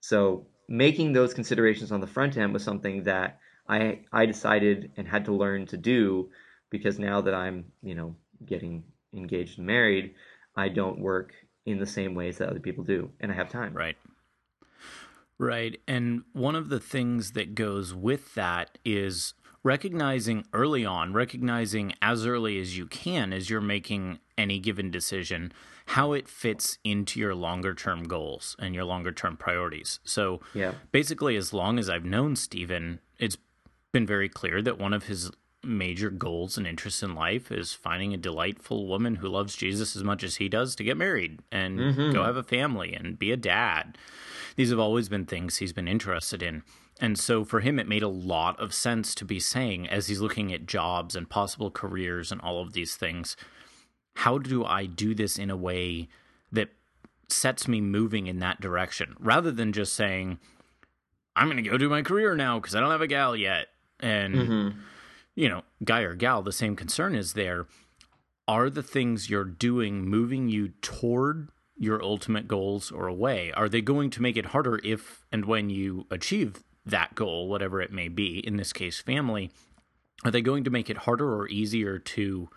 So 0.00 0.46
making 0.68 1.12
those 1.12 1.34
considerations 1.34 1.90
on 1.90 2.00
the 2.00 2.06
front 2.06 2.36
end 2.36 2.52
was 2.52 2.62
something 2.62 3.02
that 3.04 3.38
i 3.68 4.00
i 4.12 4.24
decided 4.26 4.92
and 4.96 5.08
had 5.08 5.24
to 5.24 5.34
learn 5.34 5.66
to 5.66 5.76
do 5.76 6.30
because 6.70 6.98
now 6.98 7.20
that 7.20 7.34
i'm 7.34 7.64
you 7.82 7.94
know 7.94 8.14
getting 8.46 8.84
engaged 9.12 9.58
and 9.58 9.66
married 9.66 10.14
i 10.56 10.68
don't 10.68 10.98
work 10.98 11.32
in 11.66 11.78
the 11.78 11.86
same 11.86 12.14
ways 12.14 12.38
that 12.38 12.48
other 12.48 12.60
people 12.60 12.84
do 12.84 13.10
and 13.20 13.32
i 13.32 13.34
have 13.34 13.48
time. 13.48 13.74
Right. 13.74 13.96
Right. 15.38 15.80
And 15.88 16.22
one 16.32 16.54
of 16.54 16.68
the 16.68 16.80
things 16.80 17.32
that 17.32 17.54
goes 17.54 17.94
with 17.94 18.34
that 18.34 18.78
is 18.84 19.34
recognizing 19.62 20.44
early 20.52 20.84
on, 20.84 21.12
recognizing 21.12 21.94
as 22.00 22.26
early 22.26 22.60
as 22.60 22.76
you 22.76 22.86
can 22.86 23.32
as 23.32 23.50
you're 23.50 23.60
making 23.60 24.18
any 24.36 24.58
given 24.58 24.90
decision, 24.90 25.52
how 25.86 26.12
it 26.12 26.28
fits 26.28 26.78
into 26.84 27.18
your 27.18 27.34
longer 27.34 27.74
term 27.74 28.04
goals 28.04 28.56
and 28.58 28.74
your 28.74 28.84
longer 28.84 29.10
term 29.10 29.36
priorities. 29.36 30.00
So 30.04 30.40
Yeah. 30.54 30.74
basically, 30.92 31.36
as 31.36 31.52
long 31.52 31.78
as 31.78 31.88
I've 31.88 32.04
known 32.04 32.36
Stephen, 32.36 33.00
it's 33.18 33.38
been 33.92 34.06
very 34.06 34.28
clear 34.28 34.60
that 34.62 34.78
one 34.78 34.92
of 34.92 35.04
his 35.04 35.30
major 35.62 36.10
goals 36.10 36.58
and 36.58 36.66
interests 36.66 37.02
in 37.02 37.14
life 37.14 37.50
is 37.50 37.72
finding 37.72 38.12
a 38.12 38.18
delightful 38.18 38.86
woman 38.86 39.16
who 39.16 39.28
loves 39.28 39.56
Jesus 39.56 39.96
as 39.96 40.04
much 40.04 40.22
as 40.22 40.36
he 40.36 40.48
does 40.48 40.76
to 40.76 40.84
get 40.84 40.96
married 40.96 41.40
and 41.50 41.78
mm-hmm. 41.78 42.12
go 42.12 42.24
have 42.24 42.36
a 42.36 42.42
family 42.42 42.92
and 42.92 43.18
be 43.18 43.32
a 43.32 43.36
dad. 43.36 43.96
These 44.56 44.70
have 44.70 44.78
always 44.78 45.08
been 45.08 45.26
things 45.26 45.56
he's 45.56 45.72
been 45.72 45.88
interested 45.88 46.42
in. 46.42 46.62
And 47.00 47.18
so 47.18 47.44
for 47.44 47.60
him, 47.60 47.78
it 47.78 47.88
made 47.88 48.02
a 48.02 48.08
lot 48.08 48.58
of 48.60 48.72
sense 48.72 49.14
to 49.16 49.24
be 49.24 49.40
saying, 49.40 49.88
as 49.88 50.06
he's 50.06 50.20
looking 50.20 50.52
at 50.52 50.66
jobs 50.66 51.16
and 51.16 51.28
possible 51.28 51.70
careers 51.70 52.30
and 52.30 52.40
all 52.40 52.60
of 52.60 52.72
these 52.72 52.94
things, 52.94 53.36
how 54.16 54.38
do 54.38 54.64
I 54.64 54.86
do 54.86 55.14
this 55.14 55.38
in 55.38 55.50
a 55.50 55.56
way 55.56 56.08
that 56.52 56.68
sets 57.28 57.66
me 57.66 57.80
moving 57.80 58.26
in 58.26 58.38
that 58.38 58.60
direction 58.60 59.16
rather 59.18 59.50
than 59.50 59.72
just 59.72 59.94
saying, 59.94 60.38
I'm 61.34 61.50
going 61.50 61.62
to 61.62 61.68
go 61.68 61.76
do 61.76 61.88
my 61.88 62.02
career 62.02 62.36
now 62.36 62.60
because 62.60 62.76
I 62.76 62.80
don't 62.80 62.92
have 62.92 63.00
a 63.00 63.08
gal 63.08 63.34
yet. 63.34 63.68
And, 63.98 64.34
mm-hmm. 64.34 64.78
you 65.34 65.48
know, 65.48 65.62
guy 65.82 66.00
or 66.00 66.14
gal, 66.14 66.42
the 66.42 66.52
same 66.52 66.76
concern 66.76 67.14
is 67.14 67.32
there. 67.32 67.66
Are 68.46 68.68
the 68.70 68.82
things 68.82 69.30
you're 69.30 69.44
doing 69.44 70.04
moving 70.04 70.48
you 70.48 70.68
toward 70.80 71.48
your 71.76 72.02
ultimate 72.02 72.48
goals 72.48 72.90
or 72.90 73.06
away? 73.06 73.52
Are 73.52 73.68
they 73.68 73.80
going 73.80 74.10
to 74.10 74.22
make 74.22 74.36
it 74.36 74.46
harder 74.46 74.80
if 74.84 75.24
and 75.32 75.44
when 75.44 75.70
you 75.70 76.06
achieve 76.10 76.62
that 76.86 77.14
goal, 77.14 77.48
whatever 77.48 77.80
it 77.80 77.92
may 77.92 78.08
be, 78.08 78.38
in 78.38 78.56
this 78.56 78.72
case, 78.72 79.00
family? 79.00 79.50
Are 80.24 80.30
they 80.30 80.42
going 80.42 80.64
to 80.64 80.70
make 80.70 80.88
it 80.88 80.98
harder 80.98 81.34
or 81.34 81.48
easier 81.48 81.98
to 81.98 82.48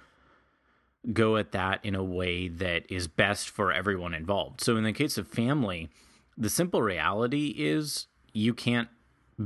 go 1.13 1.37
at 1.37 1.51
that 1.51 1.83
in 1.83 1.95
a 1.95 2.03
way 2.03 2.47
that 2.47 2.83
is 2.89 3.07
best 3.07 3.49
for 3.49 3.71
everyone 3.71 4.13
involved? 4.13 4.61
So, 4.61 4.77
in 4.77 4.83
the 4.83 4.93
case 4.93 5.17
of 5.17 5.27
family, 5.27 5.89
the 6.37 6.49
simple 6.49 6.81
reality 6.81 7.55
is 7.57 8.07
you 8.33 8.53
can't 8.53 8.89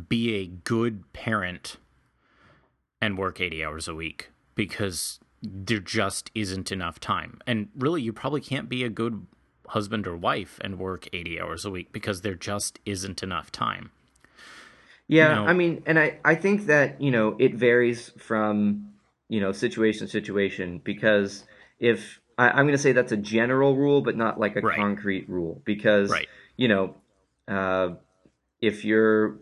be 0.07 0.35
a 0.35 0.47
good 0.47 1.11
parent 1.13 1.77
and 3.01 3.17
work 3.17 3.41
80 3.41 3.63
hours 3.65 3.87
a 3.87 3.95
week 3.95 4.29
because 4.55 5.19
there 5.41 5.79
just 5.79 6.29
isn't 6.35 6.71
enough 6.71 6.99
time. 6.99 7.39
And 7.47 7.69
really, 7.75 8.01
you 8.01 8.13
probably 8.13 8.41
can't 8.41 8.69
be 8.69 8.83
a 8.83 8.89
good 8.89 9.25
husband 9.71 10.05
or 10.05 10.17
wife 10.17 10.59
and 10.61 10.77
work 10.77 11.07
80 11.13 11.39
hours 11.39 11.63
a 11.63 11.71
week 11.71 11.93
because 11.93 12.21
there 12.21 12.35
just 12.35 12.79
isn't 12.85 13.23
enough 13.23 13.51
time. 13.51 13.91
Yeah, 15.07 15.29
you 15.29 15.35
know, 15.35 15.47
I 15.47 15.53
mean, 15.53 15.83
and 15.85 15.97
I, 15.97 16.19
I 16.23 16.35
think 16.35 16.65
that, 16.65 17.01
you 17.01 17.11
know, 17.11 17.35
it 17.39 17.55
varies 17.55 18.09
from, 18.17 18.93
you 19.29 19.39
know, 19.39 19.51
situation 19.53 20.07
to 20.07 20.11
situation 20.11 20.81
because 20.83 21.45
if 21.79 22.19
I, 22.37 22.49
am 22.49 22.65
going 22.65 22.71
to 22.71 22.77
say 22.77 22.91
that's 22.91 23.11
a 23.13 23.17
general 23.17 23.75
rule, 23.75 24.01
but 24.01 24.17
not 24.17 24.39
like 24.39 24.57
a 24.57 24.61
right. 24.61 24.77
concrete 24.77 25.29
rule 25.29 25.61
because, 25.65 26.11
right. 26.11 26.27
you 26.57 26.67
know, 26.67 26.95
uh, 27.47 27.95
if 28.61 28.83
you're 28.85 29.39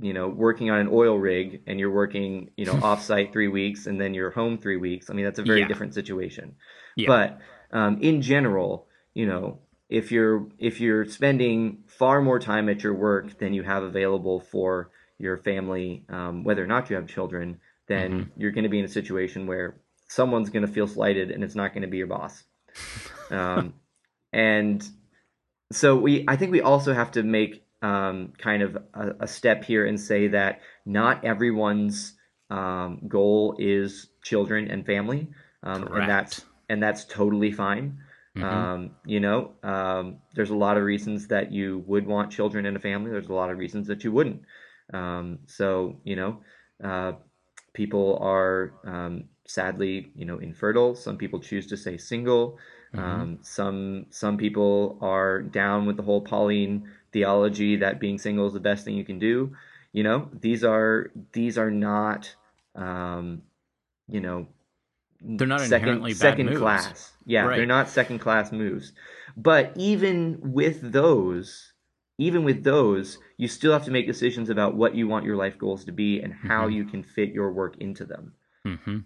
you 0.00 0.12
know 0.12 0.28
working 0.28 0.70
on 0.70 0.80
an 0.80 0.88
oil 0.90 1.16
rig 1.16 1.62
and 1.68 1.78
you're 1.78 1.90
working 1.90 2.50
you 2.56 2.66
know 2.66 2.72
offsite 2.88 3.32
three 3.32 3.46
weeks 3.46 3.86
and 3.86 4.00
then 4.00 4.12
you're 4.12 4.30
home 4.30 4.58
three 4.58 4.76
weeks 4.76 5.08
i 5.08 5.12
mean 5.12 5.24
that's 5.24 5.38
a 5.38 5.44
very 5.44 5.60
yeah. 5.60 5.68
different 5.68 5.94
situation 5.94 6.56
yeah. 6.96 7.06
but 7.06 7.38
um, 7.70 8.00
in 8.00 8.20
general 8.20 8.88
you 9.14 9.24
know 9.24 9.60
if 9.88 10.10
you're 10.10 10.48
if 10.58 10.80
you're 10.80 11.04
spending 11.04 11.78
far 11.86 12.20
more 12.20 12.38
time 12.38 12.68
at 12.68 12.82
your 12.82 12.94
work 12.94 13.38
than 13.38 13.52
you 13.52 13.62
have 13.62 13.82
available 13.82 14.40
for 14.40 14.90
your 15.18 15.36
family 15.36 16.04
um, 16.08 16.44
whether 16.44 16.62
or 16.62 16.66
not 16.66 16.90
you 16.90 16.96
have 16.96 17.06
children 17.06 17.60
then 17.86 18.12
mm-hmm. 18.12 18.40
you're 18.40 18.52
going 18.52 18.64
to 18.64 18.70
be 18.70 18.78
in 18.78 18.84
a 18.84 18.88
situation 18.88 19.46
where 19.46 19.76
someone's 20.08 20.50
going 20.50 20.66
to 20.66 20.72
feel 20.72 20.86
slighted 20.86 21.30
and 21.30 21.44
it's 21.44 21.54
not 21.54 21.72
going 21.72 21.82
to 21.82 21.88
be 21.88 21.98
your 21.98 22.06
boss 22.06 22.44
um, 23.30 23.74
and 24.32 24.88
so 25.72 25.96
we 25.96 26.24
i 26.28 26.36
think 26.36 26.50
we 26.50 26.60
also 26.60 26.92
have 26.92 27.10
to 27.10 27.22
make 27.22 27.64
um, 27.84 28.32
kind 28.38 28.62
of 28.62 28.78
a, 28.94 29.10
a, 29.20 29.26
step 29.26 29.62
here 29.62 29.84
and 29.84 30.00
say 30.00 30.28
that 30.28 30.60
not 30.86 31.22
everyone's 31.22 32.14
um, 32.48 33.00
goal 33.06 33.56
is 33.58 34.08
children 34.22 34.70
and 34.70 34.86
family, 34.86 35.28
um, 35.62 35.88
and 35.92 36.08
that's 36.08 36.44
and 36.68 36.82
that's 36.82 37.04
totally 37.04 37.52
fine. 37.52 37.98
Mm-hmm. 38.36 38.44
Um, 38.44 38.90
you 39.06 39.20
know, 39.20 39.52
um, 39.62 40.18
there's 40.34 40.50
a 40.50 40.56
lot 40.56 40.76
of 40.76 40.82
reasons 40.82 41.28
that 41.28 41.52
you 41.52 41.84
would 41.86 42.06
want 42.06 42.32
children 42.32 42.66
in 42.66 42.74
a 42.74 42.80
family. 42.80 43.10
There's 43.10 43.28
a 43.28 43.34
lot 43.34 43.50
of 43.50 43.58
reasons 43.58 43.86
that 43.86 44.02
you 44.02 44.10
wouldn't. 44.12 44.42
Um, 44.92 45.40
so 45.46 46.00
you 46.04 46.16
know, 46.16 46.40
uh, 46.82 47.12
people 47.72 48.18
are 48.20 48.72
sadly, 49.46 50.10
you 50.16 50.24
know, 50.24 50.38
infertile. 50.38 50.94
Some 50.94 51.16
people 51.16 51.40
choose 51.40 51.66
to 51.68 51.76
stay 51.76 51.96
single. 51.96 52.58
Mm-hmm. 52.94 53.42
some 53.42 54.06
some 54.10 54.36
people 54.36 54.98
are 55.00 55.42
down 55.42 55.84
with 55.84 55.96
the 55.96 56.04
whole 56.04 56.20
Pauline 56.20 56.88
theology 57.12 57.76
that 57.76 57.98
being 57.98 58.18
single 58.18 58.46
is 58.46 58.52
the 58.52 58.60
best 58.60 58.84
thing 58.84 58.94
you 58.94 59.04
can 59.04 59.18
do. 59.18 59.52
You 59.92 60.04
know, 60.04 60.28
these 60.32 60.62
are 60.64 61.10
these 61.32 61.58
are 61.58 61.70
not, 61.70 62.34
um, 62.74 63.42
you 64.08 64.20
know, 64.20 64.46
they're 65.24 65.46
not 65.46 65.60
second, 65.60 65.74
inherently 65.74 66.14
second 66.14 66.46
moves. 66.46 66.60
class. 66.60 67.12
Yeah, 67.24 67.42
right. 67.42 67.56
they're 67.56 67.66
not 67.66 67.88
second 67.88 68.18
class 68.18 68.52
moves. 68.52 68.92
But 69.36 69.72
even 69.76 70.38
with 70.40 70.92
those, 70.92 71.72
even 72.18 72.44
with 72.44 72.62
those, 72.62 73.18
you 73.36 73.48
still 73.48 73.72
have 73.72 73.84
to 73.86 73.90
make 73.90 74.06
decisions 74.06 74.50
about 74.50 74.74
what 74.74 74.94
you 74.94 75.08
want 75.08 75.24
your 75.24 75.36
life 75.36 75.58
goals 75.58 75.84
to 75.86 75.92
be 75.92 76.20
and 76.20 76.32
how 76.32 76.66
mm-hmm. 76.66 76.76
you 76.76 76.84
can 76.84 77.02
fit 77.02 77.30
your 77.30 77.52
work 77.52 77.76
into 77.78 78.04
them. 78.04 78.34
Mm-hmm. 78.66 78.98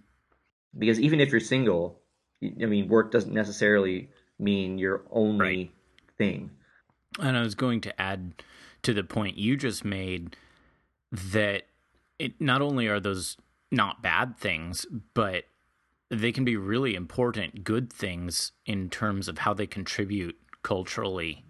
Because 0.77 1.01
even 1.01 1.21
if 1.21 1.31
you're 1.31 1.41
single, 1.41 2.01
I 2.43 2.67
mean, 2.67 2.89
work 2.89 3.11
doesn't 3.11 3.33
necessarily 3.33 4.11
mean 4.39 4.79
your 4.79 5.05
only 5.11 5.47
right. 5.47 5.71
thing. 6.19 6.51
And 7.21 7.37
I 7.37 7.41
was 7.41 7.55
going 7.55 7.81
to 7.83 8.01
add 8.01 8.43
to 8.83 8.93
the 8.93 9.05
point 9.05 9.39
you 9.39 9.57
just 9.57 9.85
made 9.85 10.37
that 11.11 11.65
it 12.19 12.41
not 12.41 12.61
only 12.61 12.87
are 12.87 13.01
those 13.01 13.37
not 13.71 14.03
bad 14.03 14.37
things, 14.37 14.87
but 15.15 15.45
they 16.11 16.33
can 16.33 16.45
be 16.45 16.57
really 16.57 16.95
important, 16.95 17.65
good 17.65 17.93
things 17.93 18.53
in 18.67 18.89
terms 18.89 19.29
of 19.29 19.39
how 19.39 19.55
they 19.55 19.67
contribute 19.67 20.37
culturally. 20.63 21.45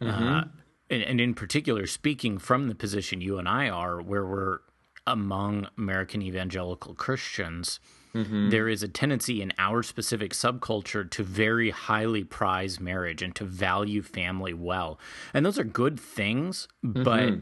Mm-hmm. 0.00 0.28
Uh, 0.28 0.44
and, 0.90 1.02
and, 1.02 1.20
in 1.20 1.34
particular, 1.34 1.86
speaking 1.86 2.38
from 2.38 2.68
the 2.68 2.74
position 2.74 3.20
you 3.20 3.38
and 3.38 3.48
I 3.48 3.68
are, 3.68 4.00
where 4.00 4.26
we're 4.26 4.58
among 5.06 5.68
American 5.76 6.22
evangelical 6.22 6.94
Christians, 6.94 7.80
Mm-hmm. 8.14 8.50
There 8.50 8.68
is 8.68 8.82
a 8.82 8.88
tendency 8.88 9.40
in 9.40 9.52
our 9.58 9.82
specific 9.82 10.32
subculture 10.32 11.10
to 11.10 11.22
very 11.22 11.70
highly 11.70 12.24
prize 12.24 12.78
marriage 12.78 13.22
and 13.22 13.34
to 13.36 13.44
value 13.44 14.02
family 14.02 14.52
well. 14.52 14.98
And 15.32 15.46
those 15.46 15.58
are 15.58 15.64
good 15.64 15.98
things, 15.98 16.68
mm-hmm. 16.84 17.02
but 17.02 17.34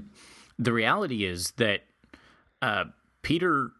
the 0.58 0.72
reality 0.72 1.24
is 1.24 1.52
that 1.52 1.82
uh, 2.62 2.84
Peter 3.22 3.70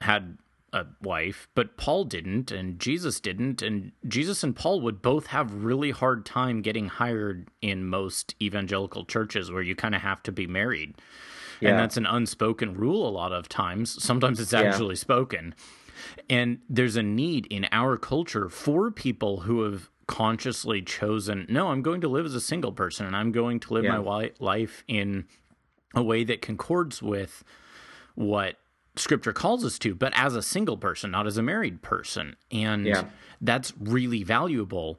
had 0.00 0.38
a 0.74 0.86
wife, 1.00 1.48
but 1.54 1.76
Paul 1.76 2.04
didn't, 2.04 2.50
and 2.50 2.78
Jesus 2.78 3.20
didn't, 3.20 3.62
and 3.62 3.92
Jesus 4.06 4.42
and 4.42 4.54
Paul 4.54 4.80
would 4.80 5.00
both 5.00 5.28
have 5.28 5.64
really 5.64 5.92
hard 5.92 6.26
time 6.26 6.62
getting 6.62 6.88
hired 6.88 7.48
in 7.62 7.86
most 7.86 8.34
evangelical 8.42 9.04
churches 9.04 9.50
where 9.50 9.62
you 9.62 9.76
kind 9.76 9.94
of 9.94 10.02
have 10.02 10.22
to 10.24 10.32
be 10.32 10.46
married. 10.46 10.96
Yeah. 11.60 11.70
And 11.70 11.78
that's 11.78 11.96
an 11.96 12.06
unspoken 12.06 12.74
rule 12.74 13.08
a 13.08 13.10
lot 13.10 13.32
of 13.32 13.48
times. 13.48 14.02
Sometimes 14.02 14.40
it's 14.40 14.52
actually 14.52 14.96
yeah. 14.96 15.00
spoken. 15.00 15.54
And 16.28 16.58
there's 16.68 16.96
a 16.96 17.02
need 17.02 17.46
in 17.46 17.66
our 17.70 17.96
culture 17.96 18.48
for 18.48 18.90
people 18.90 19.42
who 19.42 19.62
have 19.62 19.88
consciously 20.06 20.82
chosen, 20.82 21.46
no, 21.48 21.68
I'm 21.68 21.82
going 21.82 22.00
to 22.00 22.08
live 22.08 22.26
as 22.26 22.34
a 22.34 22.40
single 22.40 22.72
person 22.72 23.06
and 23.06 23.16
I'm 23.16 23.32
going 23.32 23.60
to 23.60 23.74
live 23.74 23.84
yeah. 23.84 23.98
my 23.98 24.32
life 24.40 24.84
in 24.88 25.26
a 25.94 26.02
way 26.02 26.24
that 26.24 26.42
concords 26.42 27.00
with 27.00 27.44
what 28.16 28.56
scripture 28.96 29.32
calls 29.32 29.64
us 29.64 29.78
to, 29.80 29.94
but 29.94 30.12
as 30.16 30.36
a 30.36 30.42
single 30.42 30.76
person, 30.76 31.10
not 31.10 31.26
as 31.26 31.36
a 31.36 31.42
married 31.42 31.82
person. 31.82 32.36
And 32.50 32.86
yeah. 32.86 33.04
that's 33.40 33.72
really 33.78 34.22
valuable. 34.22 34.98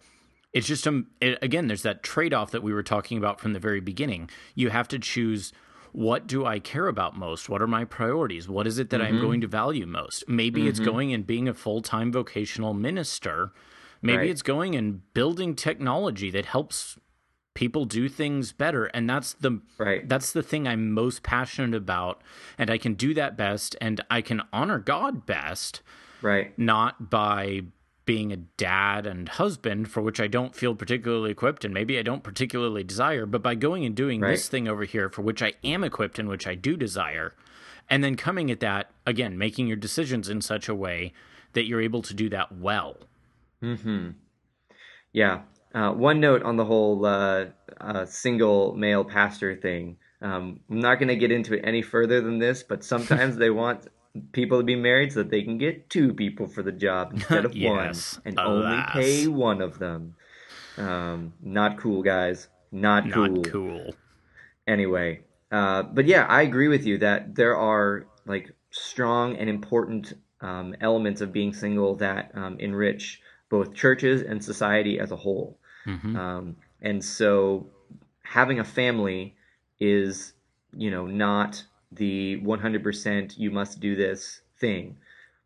It's 0.54 0.68
just, 0.68 0.88
um, 0.88 1.08
it, 1.22 1.40
again, 1.42 1.68
there's 1.68 1.84
that 1.84 2.04
trade 2.04 2.34
off 2.34 2.52
that 2.52 2.64
we 2.64 2.74
were 2.74 2.84
talking 2.84 3.18
about 3.18 3.40
from 3.40 3.54
the 3.54 3.60
very 3.60 3.80
beginning. 3.80 4.30
You 4.54 4.70
have 4.70 4.88
to 4.90 5.00
choose 5.00 5.54
what 5.96 6.28
do 6.28 6.46
I 6.46 6.60
care 6.60 6.88
about 6.88 7.18
most? 7.18 7.48
What 7.48 7.62
are 7.62 7.68
my 7.68 7.86
priorities? 7.86 8.50
What 8.50 8.68
is 8.68 8.80
it 8.80 8.90
that 8.90 9.00
mm-hmm. 9.00 9.16
I'm 9.16 9.22
going 9.22 9.40
to 9.42 9.48
value 9.48 9.86
most? 9.86 10.28
Maybe 10.28 10.62
mm-hmm. 10.62 10.70
it's 10.70 10.80
going 10.80 11.14
and 11.14 11.25
being 11.25 11.48
a 11.48 11.54
full 11.54 11.82
time 11.82 12.12
vocational 12.12 12.74
minister. 12.74 13.52
Maybe 14.02 14.18
right. 14.18 14.30
it's 14.30 14.42
going 14.42 14.75
and 14.75 15.02
building 15.14 15.56
technology 15.56 16.30
that 16.32 16.46
helps 16.46 16.98
people 17.56 17.86
do 17.86 18.08
things 18.08 18.52
better 18.52 18.86
and 18.88 19.10
that's 19.10 19.34
the 19.34 19.60
right. 19.80 20.08
that's 20.08 20.32
the 20.32 20.44
thing 20.44 20.68
I'm 20.68 20.92
most 20.92 21.24
passionate 21.24 21.76
about 21.76 22.22
and 22.58 22.70
I 22.70 22.78
can 22.78 22.94
do 22.94 23.14
that 23.16 23.36
best 23.36 23.76
and 23.82 24.02
I 24.12 24.22
can 24.22 24.44
honor 24.54 24.78
God 24.78 25.26
best 25.26 25.82
right 26.22 26.58
not 26.60 27.10
by 27.10 27.62
being 28.06 28.32
a 28.32 28.38
dad 28.38 29.06
and 29.06 29.28
husband 29.28 29.90
for 29.90 30.02
which 30.02 30.20
I 30.20 30.28
don't 30.28 30.56
feel 30.56 30.76
particularly 30.76 31.32
equipped 31.32 31.66
and 31.66 31.74
maybe 31.74 31.98
I 31.98 32.04
don't 32.04 32.24
particularly 32.24 32.84
desire, 32.84 33.26
but 33.26 33.42
by 33.42 33.56
going 33.56 33.84
and 33.84 33.96
doing 33.96 34.22
right. 34.22 34.32
this 34.32 34.48
thing 34.48 34.68
over 34.68 34.84
here 34.84 35.10
for 35.10 35.24
which 35.24 35.42
I 35.42 35.54
am 35.64 35.84
equipped 35.84 36.20
and 36.20 36.30
which 36.30 36.48
I 36.48 36.56
do 36.56 36.78
desire, 36.78 37.34
and 37.90 38.04
then 38.04 38.16
coming 38.16 38.52
at 38.52 38.60
that 38.60 38.92
again, 39.06 39.38
making 39.38 39.68
your 39.68 39.78
decisions 39.78 40.30
in 40.30 40.42
such 40.42 40.70
a 40.70 40.76
way 40.76 41.14
that 41.54 41.66
you're 41.66 41.82
able 41.82 42.02
to 42.04 42.14
do 42.14 42.30
that 42.30 42.52
well. 42.52 42.98
Hmm. 43.62 44.10
Yeah. 45.12 45.42
Uh, 45.75 45.91
one 45.91 46.22
note 46.22 46.41
on 46.44 46.55
the 46.55 46.63
whole 46.63 47.05
uh, 47.05 47.48
uh, 47.82 48.05
single 48.05 48.74
male 48.75 49.03
pastor 49.03 49.58
thing. 49.58 49.98
Um, 50.22 50.62
I'm 50.70 50.79
not 50.79 51.00
going 51.00 51.10
to 51.10 51.17
get 51.17 51.34
into 51.34 51.53
it 51.53 51.62
any 51.65 51.82
further 51.82 52.22
than 52.22 52.39
this, 52.39 52.63
but 52.63 52.82
sometimes 52.82 53.36
they 53.38 53.50
want 53.50 53.88
people 54.32 54.58
to 54.58 54.63
be 54.63 54.77
married 54.77 55.12
so 55.12 55.20
that 55.20 55.29
they 55.29 55.44
can 55.44 55.58
get 55.58 55.89
two 55.89 56.13
people 56.13 56.48
for 56.48 56.63
the 56.63 56.72
job 56.72 57.12
instead 57.13 57.44
of 57.44 57.58
yes, 57.58 58.15
one 58.15 58.22
and 58.24 58.39
alas. 58.39 58.48
only 58.48 59.05
pay 59.05 59.27
one 59.27 59.62
of 59.62 59.77
them. 59.77 60.15
Um, 60.77 61.34
not 61.41 61.77
cool, 61.77 62.01
guys. 62.01 62.48
Not 62.72 63.12
cool. 63.12 63.27
Not 63.27 63.51
cool. 63.51 63.96
anyway, 64.65 65.22
uh, 65.51 65.84
but 65.84 66.05
yeah, 66.05 66.25
I 66.25 66.44
agree 66.44 66.70
with 66.70 66.86
you 66.86 67.00
that 67.00 67.36
there 67.36 67.58
are 67.58 68.08
like 68.25 68.50
strong 68.72 69.36
and 69.36 69.50
important 69.50 70.13
um, 70.39 70.74
elements 70.79 71.20
of 71.20 71.34
being 71.34 71.53
single 71.53 71.96
that 71.98 72.32
um, 72.34 72.58
enrich 72.60 73.22
both 73.50 73.74
churches 73.74 74.22
and 74.22 74.41
society 74.41 75.00
as 75.00 75.12
a 75.12 75.17
whole. 75.17 75.60
Mm-hmm. 75.88 76.15
Um, 76.15 76.58
and 76.82 77.04
so 77.04 77.68
having 78.24 78.60
a 78.60 78.63
family 78.63 79.36
is, 79.80 80.34
you 80.75 80.92
know, 80.92 81.06
not 81.06 81.63
the 81.92 82.39
100% 82.42 83.38
you 83.38 83.51
must 83.51 83.80
do 83.80 83.96
this 83.96 84.42
thing. 84.60 84.98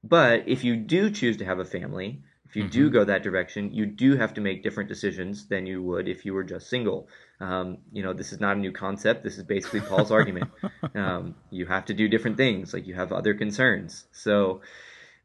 But 0.03 0.48
if 0.48 0.63
you 0.63 0.75
do 0.75 1.10
choose 1.10 1.38
to 1.38 1.46
have 1.46 1.60
a 1.60 1.65
family, 1.65 2.22
if 2.48 2.55
you 2.55 2.63
do 2.63 2.89
Mm-hmm. 2.89 2.93
go 2.93 3.03
that 3.03 3.24
direction, 3.24 3.74
you 3.74 3.86
do 3.86 4.15
have 4.17 4.34
to 4.36 4.41
make 4.41 4.63
different 4.63 4.89
decisions 4.89 5.48
than 5.48 5.65
you 5.65 5.84
would 5.84 6.08
if 6.08 6.25
you 6.25 6.34
were 6.34 6.43
just 6.43 6.69
single. 6.69 7.08
Um, 7.39 7.79
you 7.91 8.01
know, 8.01 8.13
this 8.13 8.34
is 8.34 8.39
not 8.39 8.58
a 8.58 8.60
new 8.60 8.72
concept. 8.72 9.24
This 9.24 9.38
is 9.38 9.43
basically 9.43 9.81
Paul's 9.81 10.12
argument. 10.12 10.51
Um, 10.96 11.36
you 11.51 11.67
have 11.67 11.86
to 11.86 11.93
do 11.93 12.08
different 12.08 12.38
things, 12.38 12.74
like 12.74 12.88
you 12.88 12.96
have 12.96 13.12
other 13.12 13.36
concerns. 13.36 14.05
So 14.12 14.62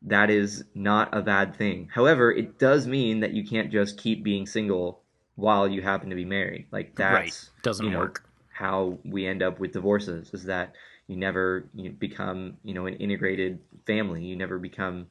that 0.02 0.30
is 0.30 0.64
not 0.74 1.16
a 1.16 1.22
bad 1.22 1.56
thing. 1.56 1.88
However, 1.94 2.30
it 2.32 2.58
does 2.58 2.86
mean 2.86 3.20
that 3.20 3.32
you 3.32 3.46
can't 3.46 3.72
just 3.72 3.98
keep 3.98 4.22
being 4.22 4.46
single 4.46 5.03
while 5.36 5.68
you 5.68 5.82
happen 5.82 6.10
to 6.10 6.16
be 6.16 6.24
married. 6.24 6.66
Like 6.70 6.94
that's 6.94 7.14
Right. 7.14 7.50
Doesn't 7.62 7.86
you 7.86 7.92
know, 7.92 7.98
work. 7.98 8.28
How 8.50 8.98
we 9.04 9.26
end 9.26 9.42
up 9.42 9.58
with 9.58 9.72
divorces 9.72 10.30
is 10.32 10.44
that 10.44 10.74
you 11.08 11.16
never 11.16 11.68
you 11.74 11.90
become 11.90 12.56
you 12.64 12.74
know 12.74 12.86
an 12.86 12.94
integrated 12.94 13.58
family. 13.86 14.24
You 14.24 14.36
never 14.36 14.58
become 14.58 15.08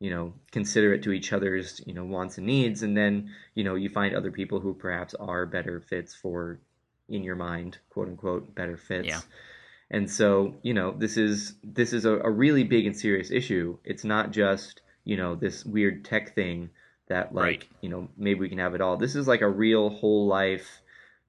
you 0.00 0.10
know 0.10 0.34
considerate 0.50 1.02
to 1.04 1.12
each 1.12 1.32
other's 1.32 1.80
you 1.86 1.94
know 1.94 2.04
wants 2.04 2.38
and 2.38 2.46
needs, 2.46 2.82
and 2.82 2.96
then 2.96 3.30
you 3.54 3.64
know 3.64 3.76
you 3.76 3.88
find 3.88 4.14
other 4.14 4.32
people 4.32 4.60
who 4.60 4.74
perhaps 4.74 5.14
are 5.14 5.46
better 5.46 5.80
fits 5.80 6.14
for 6.14 6.58
in 7.10 7.22
your 7.22 7.36
mind, 7.36 7.78
quote 7.90 8.08
unquote, 8.08 8.54
better 8.54 8.76
fits. 8.76 9.08
Yeah. 9.08 9.20
And 9.90 10.08
so, 10.08 10.54
you 10.62 10.72
know, 10.72 10.92
this 10.92 11.16
is 11.16 11.54
this 11.64 11.92
is 11.92 12.04
a, 12.04 12.18
a 12.20 12.30
really 12.30 12.64
big 12.64 12.86
and 12.86 12.96
serious 12.96 13.30
issue. 13.30 13.76
It's 13.84 14.04
not 14.04 14.30
just, 14.30 14.82
you 15.04 15.16
know, 15.16 15.34
this 15.34 15.64
weird 15.64 16.04
tech 16.04 16.34
thing 16.34 16.70
that 17.10 17.34
like, 17.34 17.44
Right. 17.44 17.68
you 17.82 17.90
know, 17.90 18.08
maybe 18.16 18.40
we 18.40 18.48
can 18.48 18.58
have 18.58 18.74
it 18.74 18.80
all. 18.80 18.96
This 18.96 19.14
is 19.14 19.28
like 19.28 19.42
a 19.42 19.48
real 19.48 19.90
whole 19.90 20.26
life 20.26 20.80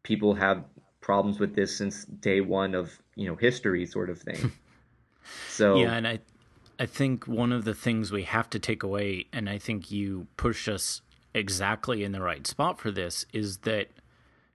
people 0.04 0.34
have 0.36 0.64
problems 1.02 1.40
with 1.40 1.54
this 1.54 1.78
since 1.78 2.06
day 2.06 2.40
one 2.42 2.74
of, 2.74 2.98
you 3.16 3.28
know, 3.28 3.36
history 3.36 3.86
sort 3.86 4.10
of 4.10 4.20
thing. 4.20 4.52
so 5.50 5.78
Yeah, 5.78 5.94
and 5.94 6.08
I 6.08 6.20
I 6.80 6.86
think 6.88 7.28
one 7.28 7.52
of 7.52 7.66
the 7.66 7.76
things 7.76 8.12
we 8.12 8.24
have 8.24 8.50
to 8.52 8.60
take 8.60 8.82
away, 8.82 9.26
and 9.32 9.48
I 9.50 9.60
think 9.60 9.92
you 9.92 10.26
push 10.38 10.68
us 10.68 11.02
exactly 11.34 12.04
in 12.04 12.12
the 12.12 12.22
right 12.22 12.48
spot 12.48 12.80
for 12.80 12.90
this, 12.90 13.26
is 13.34 13.58
that 13.60 13.90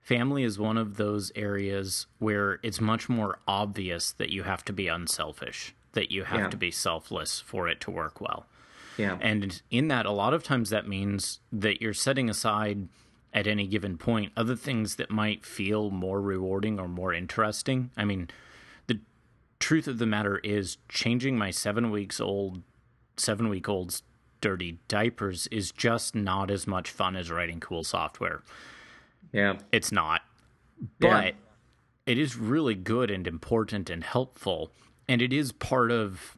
family 0.01 0.43
is 0.43 0.59
one 0.59 0.77
of 0.77 0.97
those 0.97 1.31
areas 1.35 2.07
where 2.19 2.59
it's 2.63 2.81
much 2.81 3.07
more 3.07 3.39
obvious 3.47 4.11
that 4.13 4.29
you 4.29 4.43
have 4.43 4.65
to 4.65 4.73
be 4.73 4.87
unselfish, 4.89 5.73
that 5.93 6.11
you 6.11 6.23
have 6.25 6.39
Yeah. 6.41 6.49
to 6.49 6.57
be 6.57 6.71
selfless 6.71 7.39
for 7.39 7.69
it 7.69 7.79
to 7.81 7.91
work 7.91 8.19
well. 8.19 8.45
Yeah. 8.97 9.17
And 9.21 9.61
in 9.69 9.87
that, 9.89 10.05
a 10.05 10.11
lot 10.11 10.33
of 10.33 10.43
times 10.43 10.69
that 10.69 10.87
means 10.87 11.39
that 11.51 11.81
you're 11.81 11.93
setting 11.93 12.29
aside 12.29 12.87
at 13.33 13.45
any 13.47 13.67
given 13.67 13.97
point 13.97 14.31
other 14.35 14.55
things 14.55 14.95
that 14.95 15.11
might 15.11 15.45
feel 15.45 15.91
more 15.91 16.21
rewarding 16.21 16.79
or 16.79 16.87
more 16.87 17.13
interesting. 17.13 17.91
I 17.95 18.05
mean, 18.05 18.29
the 18.87 18.99
truth 19.59 19.87
of 19.87 19.99
the 19.99 20.05
matter 20.05 20.39
is 20.39 20.77
changing 20.89 21.37
my 21.37 21.51
seven 21.51 21.91
weeks 21.91 22.19
old, 22.19 22.63
seven 23.17 23.49
week 23.49 23.69
old's 23.69 24.03
dirty 24.41 24.79
diapers 24.87 25.47
is 25.47 25.71
just 25.71 26.15
not 26.15 26.49
as 26.49 26.67
much 26.67 26.89
fun 26.89 27.15
as 27.15 27.31
writing 27.31 27.59
cool 27.59 27.83
software. 27.83 28.43
yeah. 29.31 29.57
It's 29.71 29.91
not. 29.91 30.21
Yeah. 30.99 31.09
But 31.09 31.35
it 32.05 32.17
is 32.17 32.37
really 32.37 32.75
good 32.75 33.11
and 33.11 33.27
important 33.27 33.89
and 33.89 34.03
helpful. 34.03 34.71
And 35.09 35.21
it 35.21 35.33
is 35.33 35.51
part 35.51 35.91
of 35.91 36.37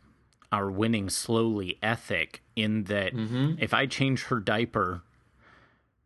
our 0.52 0.70
winning 0.72 1.10
slowly 1.10 1.78
ethic 1.84 2.42
in 2.62 2.84
that 2.86 3.14
Mm-hmm. 3.14 3.56
if 3.60 3.74
I 3.74 3.86
change 3.86 4.24
her 4.26 4.40
diaper, 4.40 5.02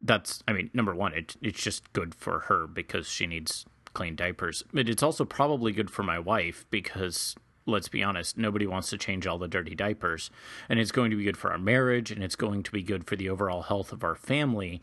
that's, 0.01 0.43
I 0.47 0.53
mean, 0.53 0.69
number 0.73 0.93
one, 0.93 1.13
it, 1.13 1.35
it's 1.41 1.61
just 1.61 1.91
good 1.93 2.13
for 2.15 2.39
her 2.41 2.67
because 2.67 3.07
she 3.07 3.25
needs 3.27 3.65
clean 3.93 4.15
diapers. 4.15 4.63
But 4.73 4.89
it's 4.89 5.03
also 5.03 5.25
probably 5.25 5.71
good 5.71 5.89
for 5.89 6.03
my 6.03 6.19
wife 6.19 6.65
because, 6.69 7.35
let's 7.65 7.87
be 7.89 8.03
honest, 8.03 8.37
nobody 8.37 8.65
wants 8.67 8.89
to 8.89 8.97
change 8.97 9.25
all 9.27 9.37
the 9.37 9.47
dirty 9.47 9.75
diapers. 9.75 10.29
And 10.67 10.79
it's 10.79 10.91
going 10.91 11.11
to 11.11 11.17
be 11.17 11.23
good 11.23 11.37
for 11.37 11.51
our 11.51 11.57
marriage 11.57 12.11
and 12.11 12.23
it's 12.23 12.35
going 12.35 12.63
to 12.63 12.71
be 12.71 12.83
good 12.83 13.05
for 13.07 13.15
the 13.15 13.29
overall 13.29 13.61
health 13.63 13.91
of 13.93 14.03
our 14.03 14.15
family 14.15 14.81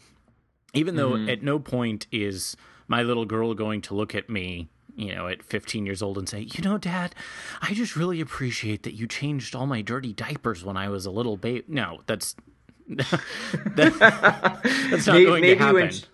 even 0.72 0.94
though 0.94 1.16
at 1.28 1.42
no 1.42 1.58
point 1.58 2.06
is 2.12 2.56
my 2.86 3.02
little 3.02 3.24
girl 3.24 3.54
going 3.54 3.80
to 3.80 3.92
look 3.92 4.14
at 4.14 4.30
me 4.30 4.68
you 5.00 5.14
know 5.14 5.26
at 5.28 5.42
15 5.42 5.86
years 5.86 6.02
old 6.02 6.18
and 6.18 6.28
say 6.28 6.40
you 6.54 6.62
know 6.62 6.78
dad 6.78 7.14
i 7.62 7.72
just 7.74 7.96
really 7.96 8.20
appreciate 8.20 8.82
that 8.84 8.94
you 8.94 9.06
changed 9.06 9.54
all 9.56 9.66
my 9.66 9.80
dirty 9.82 10.12
diapers 10.12 10.64
when 10.64 10.76
i 10.76 10.88
was 10.88 11.06
a 11.06 11.10
little 11.10 11.36
baby 11.36 11.64
no 11.68 12.00
that's 12.06 12.36
that, 12.88 14.60
that's 14.90 15.06
not 15.06 15.14
May- 15.14 15.24
going 15.24 15.40
maybe 15.42 15.56
to 15.58 15.62
happen. 15.64 15.74
when 15.82 15.90
she- 15.90 16.04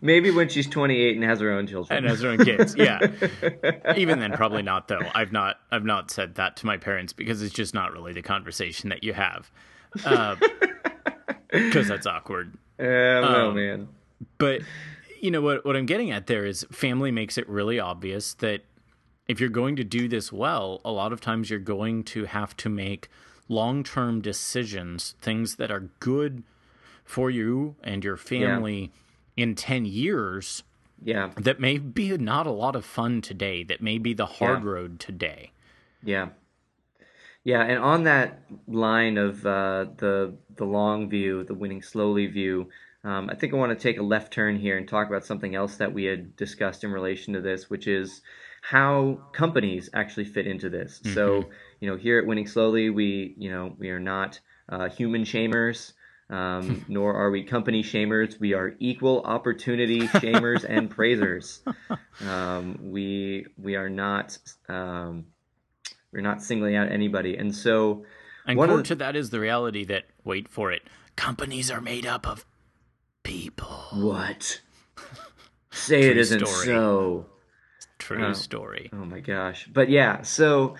maybe 0.00 0.30
when 0.30 0.48
she's 0.48 0.68
28 0.68 1.16
and 1.16 1.24
has 1.24 1.40
her 1.40 1.50
own 1.50 1.66
children. 1.66 1.96
and 1.98 2.06
has 2.06 2.20
her 2.20 2.28
own 2.28 2.38
kids 2.44 2.74
yeah. 2.76 3.00
Even 3.96 4.20
then 4.20 4.32
probably 4.32 4.62
not 4.62 4.86
though. 4.88 5.00
I've 5.14 5.32
not 5.32 5.56
i've 5.72 5.84
not 5.84 6.10
said 6.10 6.36
that 6.36 6.56
to 6.58 6.66
my 6.66 6.76
parents 6.76 7.12
because 7.12 7.42
it's 7.42 7.52
just 7.54 7.74
not 7.74 7.92
really 7.92 8.12
the 8.12 8.22
conversation 8.22 8.90
that 8.90 9.02
you 9.02 9.12
have 9.12 9.50
because 11.50 11.88
that's 11.88 12.06
awkward. 12.06 12.54
Uh, 12.80 13.22
Um, 13.48 13.54
man. 13.54 13.88
But 14.38 14.62
you 15.22 15.30
know 15.30 15.40
what 15.40 15.64
what 15.64 15.76
I'm 15.76 15.86
getting 15.86 16.10
at 16.10 16.26
there 16.26 16.44
is 16.44 16.66
family 16.70 17.10
makes 17.10 17.38
it 17.38 17.48
really 17.48 17.80
obvious 17.80 18.34
that 18.34 18.64
if 19.28 19.40
you're 19.40 19.48
going 19.48 19.76
to 19.76 19.84
do 19.84 20.08
this 20.08 20.32
well, 20.32 20.80
a 20.84 20.90
lot 20.90 21.12
of 21.12 21.20
times 21.20 21.48
you're 21.48 21.58
going 21.60 22.02
to 22.04 22.24
have 22.26 22.56
to 22.58 22.68
make 22.68 23.08
long-term 23.48 24.20
decisions, 24.20 25.14
things 25.22 25.56
that 25.56 25.70
are 25.70 25.88
good 26.00 26.42
for 27.04 27.30
you 27.30 27.76
and 27.82 28.04
your 28.04 28.16
family 28.16 28.90
in 29.36 29.54
10 29.54 29.84
years 29.84 30.64
Yeah. 31.02 31.30
that 31.36 31.60
may 31.60 31.78
be 31.78 32.16
not 32.18 32.46
a 32.46 32.50
lot 32.50 32.74
of 32.76 32.84
fun 32.84 33.20
today, 33.20 33.62
that 33.64 33.80
may 33.80 33.98
be 33.98 34.12
the 34.12 34.26
hard 34.26 34.64
Yeah. 34.64 34.70
road 34.70 35.00
today. 35.00 35.52
Yeah. 36.02 36.30
Yeah, 37.44 37.62
and 37.62 37.78
on 37.78 38.04
that 38.04 38.42
line 38.68 39.16
of 39.18 39.44
uh, 39.46 39.86
the 39.96 40.34
the 40.56 40.64
long 40.64 41.08
view, 41.08 41.42
the 41.44 41.54
winning 41.54 41.82
slowly 41.82 42.26
view, 42.26 42.68
um, 43.04 43.28
I 43.30 43.34
think 43.34 43.52
I 43.52 43.56
want 43.56 43.76
to 43.76 43.82
take 43.82 43.98
a 43.98 44.02
left 44.02 44.32
turn 44.32 44.58
here 44.58 44.76
and 44.76 44.86
talk 44.86 45.08
about 45.08 45.24
something 45.24 45.54
else 45.54 45.76
that 45.76 45.92
we 45.92 46.04
had 46.04 46.36
discussed 46.36 46.84
in 46.84 46.92
relation 46.92 47.34
to 47.34 47.40
this, 47.40 47.68
which 47.68 47.86
is 47.88 48.22
how 48.62 49.18
companies 49.32 49.90
actually 49.92 50.24
fit 50.24 50.46
into 50.46 50.70
this. 50.70 51.00
So, 51.14 51.48
you 51.80 51.90
know, 51.90 51.96
here 51.96 52.18
at 52.20 52.26
Winning 52.26 52.46
Slowly, 52.46 52.90
we, 52.90 53.34
you 53.36 53.50
know, 53.50 53.74
we 53.76 53.90
are 53.90 53.98
not 53.98 54.38
uh, 54.68 54.88
human 54.88 55.24
shamers, 55.24 55.94
um, 56.30 56.84
nor 56.88 57.14
are 57.14 57.30
we 57.32 57.42
company 57.42 57.82
shamers. 57.82 58.38
We 58.38 58.54
are 58.54 58.76
equal 58.78 59.22
opportunity 59.22 60.02
shamers 60.06 60.64
and 60.68 60.88
praisers. 60.96 61.60
Um, 62.24 62.78
we 62.82 63.46
we 63.58 63.74
are 63.74 63.90
not. 63.90 64.38
Um, 64.68 65.26
we're 66.12 66.20
not 66.20 66.42
singling 66.42 66.76
out 66.76 66.92
anybody. 66.92 67.36
And 67.38 67.54
so, 67.54 68.04
And 68.46 68.58
core 68.58 68.76
the- 68.76 68.82
to 68.84 68.94
that 68.96 69.16
is 69.16 69.30
the 69.30 69.40
reality 69.40 69.84
that 69.86 70.04
wait 70.24 70.46
for 70.48 70.70
it, 70.70 70.82
companies 71.16 71.70
are 71.70 71.80
made 71.80 72.04
up 72.06 72.26
of 72.26 72.44
people. 73.22 73.66
what? 73.92 74.60
Say 75.70 76.02
it 76.02 76.16
isn't 76.16 76.46
story. 76.46 76.66
so. 76.66 77.26
True 77.98 78.26
Oh. 78.26 78.32
story. 78.32 78.90
Oh 78.92 79.04
my 79.04 79.20
gosh. 79.20 79.68
But 79.72 79.88
yeah, 79.88 80.22
so 80.22 80.76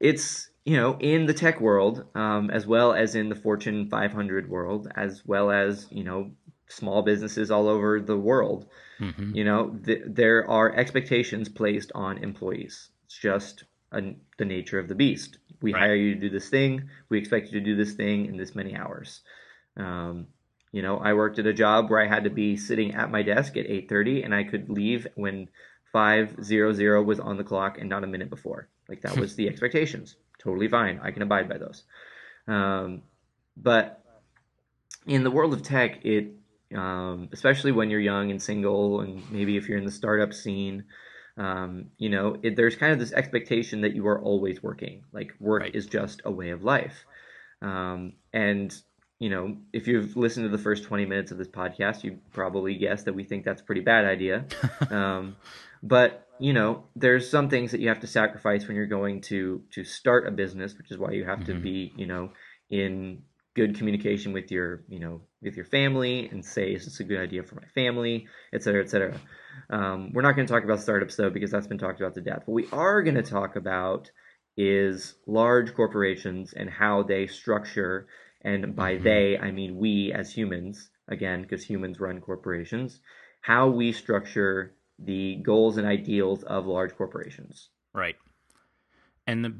it's, 0.00 0.50
you 0.64 0.76
know, 0.76 0.96
in 1.00 1.26
the 1.26 1.34
tech 1.34 1.60
world, 1.60 2.04
um, 2.14 2.50
as 2.50 2.66
well 2.66 2.92
as 2.92 3.14
in 3.14 3.28
the 3.28 3.34
Fortune 3.34 3.88
500 3.88 4.48
world, 4.48 4.88
as 4.96 5.22
well 5.26 5.50
as, 5.50 5.86
you 5.90 6.04
know, 6.04 6.30
small 6.68 7.02
businesses 7.02 7.50
all 7.50 7.68
over 7.68 8.00
the 8.00 8.16
world, 8.18 8.66
hmm 8.98 9.34
you 9.34 9.44
know, 9.44 9.70
th- 9.84 10.02
there 10.06 10.48
are 10.48 10.74
expectations 10.74 11.48
placed 11.48 11.90
on 11.94 12.18
employees. 12.18 12.90
It's 13.06 13.18
just 13.18 13.64
a, 13.92 14.14
the 14.38 14.44
nature 14.44 14.78
of 14.78 14.88
the 14.88 14.94
beast. 14.94 15.38
We 15.60 15.72
Right. 15.72 15.80
hire 15.80 15.94
you 15.96 16.14
to 16.14 16.20
do 16.20 16.30
this 16.30 16.48
thing. 16.48 16.88
We 17.08 17.18
expect 17.18 17.46
you 17.46 17.58
to 17.60 17.64
do 17.64 17.76
this 17.76 17.94
thing 17.94 18.26
in 18.26 18.36
this 18.36 18.54
many 18.54 18.76
hours. 18.76 19.22
Um, 19.76 20.26
you 20.72 20.82
know, 20.82 20.98
I 20.98 21.12
worked 21.12 21.38
at 21.38 21.46
a 21.46 21.52
job 21.52 21.90
where 21.90 22.00
I 22.00 22.08
had 22.08 22.24
to 22.24 22.30
be 22.30 22.56
sitting 22.56 22.94
at 22.94 23.10
my 23.10 23.22
desk 23.22 23.56
at 23.56 23.66
8:30, 23.66 24.24
and 24.24 24.34
I 24.34 24.44
could 24.44 24.68
leave 24.68 25.06
when 25.14 25.48
5:00 25.92 27.04
was 27.04 27.20
on 27.20 27.36
the 27.36 27.44
clock 27.44 27.78
and 27.78 27.88
not 27.88 28.04
a 28.04 28.06
minute 28.06 28.30
before. 28.30 28.68
Like 28.88 29.02
that 29.02 29.16
was 29.16 29.36
the 29.36 29.48
expectations. 29.48 30.16
Totally 30.38 30.68
fine. 30.68 30.98
I 31.02 31.10
can 31.10 31.22
abide 31.22 31.48
by 31.48 31.58
those. 31.58 31.84
Um, 32.48 33.02
but 33.56 34.02
in 35.06 35.24
the 35.24 35.30
world 35.30 35.52
of 35.52 35.62
tech, 35.62 36.04
it 36.04 36.32
um, 36.74 37.28
especially 37.32 37.72
when 37.72 37.90
you're 37.90 38.00
young 38.00 38.30
and 38.30 38.40
single, 38.40 39.02
and 39.02 39.30
maybe 39.30 39.58
if 39.58 39.68
you're 39.68 39.78
in 39.78 39.84
the 39.84 39.90
startup 39.90 40.32
scene, 40.32 40.84
um, 41.36 41.90
you 41.98 42.08
know, 42.08 42.36
it, 42.42 42.56
there's 42.56 42.76
kind 42.76 42.92
of 42.92 42.98
this 42.98 43.12
expectation 43.12 43.82
that 43.82 43.94
you 43.94 44.06
are 44.06 44.20
always 44.20 44.62
working. 44.62 45.04
Like 45.12 45.34
work 45.38 45.62
Right. 45.62 45.74
is 45.74 45.86
just 45.86 46.22
a 46.24 46.30
way 46.30 46.50
of 46.50 46.62
life. 46.62 47.04
Um, 47.60 48.14
and 48.32 48.74
you 49.22 49.30
know, 49.30 49.56
if 49.72 49.86
you've 49.86 50.16
listened 50.16 50.50
to 50.50 50.56
the 50.56 50.60
first 50.60 50.82
20 50.82 51.06
minutes 51.06 51.30
of 51.30 51.38
this 51.38 51.46
podcast, 51.46 52.02
you 52.02 52.18
probably 52.32 52.74
guessed 52.74 53.04
that 53.04 53.14
we 53.14 53.22
think 53.22 53.44
that's 53.44 53.62
a 53.62 53.64
pretty 53.64 53.80
bad 53.80 54.04
idea. 54.04 54.46
um, 54.90 55.36
but 55.80 56.26
you 56.40 56.52
know, 56.52 56.82
there's 56.96 57.30
some 57.30 57.48
things 57.48 57.70
that 57.70 57.80
you 57.80 57.86
have 57.86 58.00
to 58.00 58.08
sacrifice 58.08 58.66
when 58.66 58.76
you're 58.76 58.86
going 58.86 59.20
to 59.20 59.62
to 59.70 59.84
start 59.84 60.26
a 60.26 60.32
business, 60.32 60.76
which 60.76 60.90
is 60.90 60.98
why 60.98 61.12
you 61.12 61.24
have 61.24 61.38
mm-hmm. 61.38 61.52
to 61.52 61.60
be, 61.60 61.92
you 61.96 62.06
know, 62.06 62.32
in 62.68 63.22
good 63.54 63.78
communication 63.78 64.32
with 64.32 64.50
your, 64.50 64.82
you 64.88 64.98
know, 64.98 65.20
with 65.40 65.54
your 65.54 65.66
family 65.66 66.28
and 66.32 66.44
say, 66.44 66.72
is 66.72 66.84
this 66.84 66.98
a 66.98 67.04
good 67.04 67.20
idea 67.20 67.44
for 67.44 67.54
my 67.54 67.66
family, 67.76 68.26
et 68.52 68.64
cetera, 68.64 68.82
et 68.82 68.90
cetera. 68.90 69.14
Um, 69.70 70.12
we're 70.12 70.22
not 70.22 70.34
going 70.34 70.48
to 70.48 70.52
talk 70.52 70.64
about 70.64 70.80
startups 70.80 71.14
though, 71.14 71.30
because 71.30 71.52
that's 71.52 71.68
been 71.68 71.78
talked 71.78 72.00
about 72.00 72.14
to 72.14 72.22
death. 72.22 72.42
What 72.46 72.54
we 72.54 72.66
are 72.72 73.04
going 73.04 73.14
to 73.14 73.22
talk 73.22 73.54
about 73.54 74.10
is 74.56 75.14
large 75.28 75.74
corporations 75.74 76.54
and 76.54 76.68
how 76.68 77.04
they 77.04 77.28
structure, 77.28 78.08
and 78.42 78.74
by 78.74 78.94
mm-hmm. 78.94 79.04
they, 79.04 79.38
I 79.38 79.50
mean 79.50 79.76
we 79.76 80.12
as 80.12 80.32
humans, 80.32 80.90
again, 81.08 81.42
because 81.42 81.64
humans 81.64 82.00
run 82.00 82.20
corporations, 82.20 83.00
how 83.40 83.68
we 83.68 83.92
structure 83.92 84.74
the 84.98 85.36
goals 85.36 85.76
and 85.76 85.86
ideals 85.86 86.42
of 86.44 86.66
large 86.66 86.94
corporations. 86.96 87.70
Right. 87.92 88.16
And 89.26 89.44
the 89.44 89.54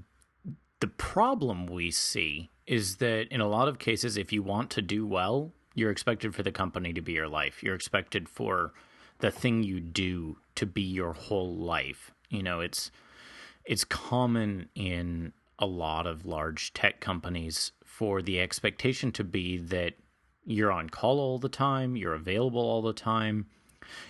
the 0.80 0.88
problem 0.88 1.66
we 1.66 1.90
see 1.90 2.50
is 2.66 2.96
that 2.96 3.28
in 3.30 3.40
a 3.40 3.48
lot 3.48 3.68
of 3.68 3.78
cases 3.78 4.16
if 4.16 4.32
you 4.32 4.42
want 4.42 4.70
to 4.70 4.82
do 4.82 5.06
well, 5.06 5.52
you're 5.74 5.90
expected 5.90 6.34
for 6.34 6.42
the 6.42 6.52
company 6.52 6.92
to 6.92 7.00
be 7.00 7.12
your 7.12 7.28
life. 7.28 7.62
You're 7.62 7.74
expected 7.74 8.28
for 8.28 8.72
the 9.20 9.30
thing 9.30 9.62
you 9.62 9.80
do 9.80 10.38
to 10.56 10.66
be 10.66 10.82
your 10.82 11.12
whole 11.12 11.54
life. 11.56 12.10
You 12.28 12.42
know, 12.42 12.60
it's 12.60 12.90
it's 13.64 13.84
common 13.84 14.68
in 14.74 15.32
a 15.58 15.66
lot 15.66 16.06
of 16.06 16.26
large 16.26 16.72
tech 16.74 17.00
companies 17.00 17.72
for 17.92 18.22
the 18.22 18.40
expectation 18.40 19.12
to 19.12 19.22
be 19.22 19.58
that 19.58 19.92
you're 20.46 20.72
on 20.72 20.88
call 20.88 21.20
all 21.20 21.38
the 21.38 21.48
time, 21.48 21.94
you're 21.94 22.14
available 22.14 22.62
all 22.62 22.80
the 22.80 22.94
time, 22.94 23.46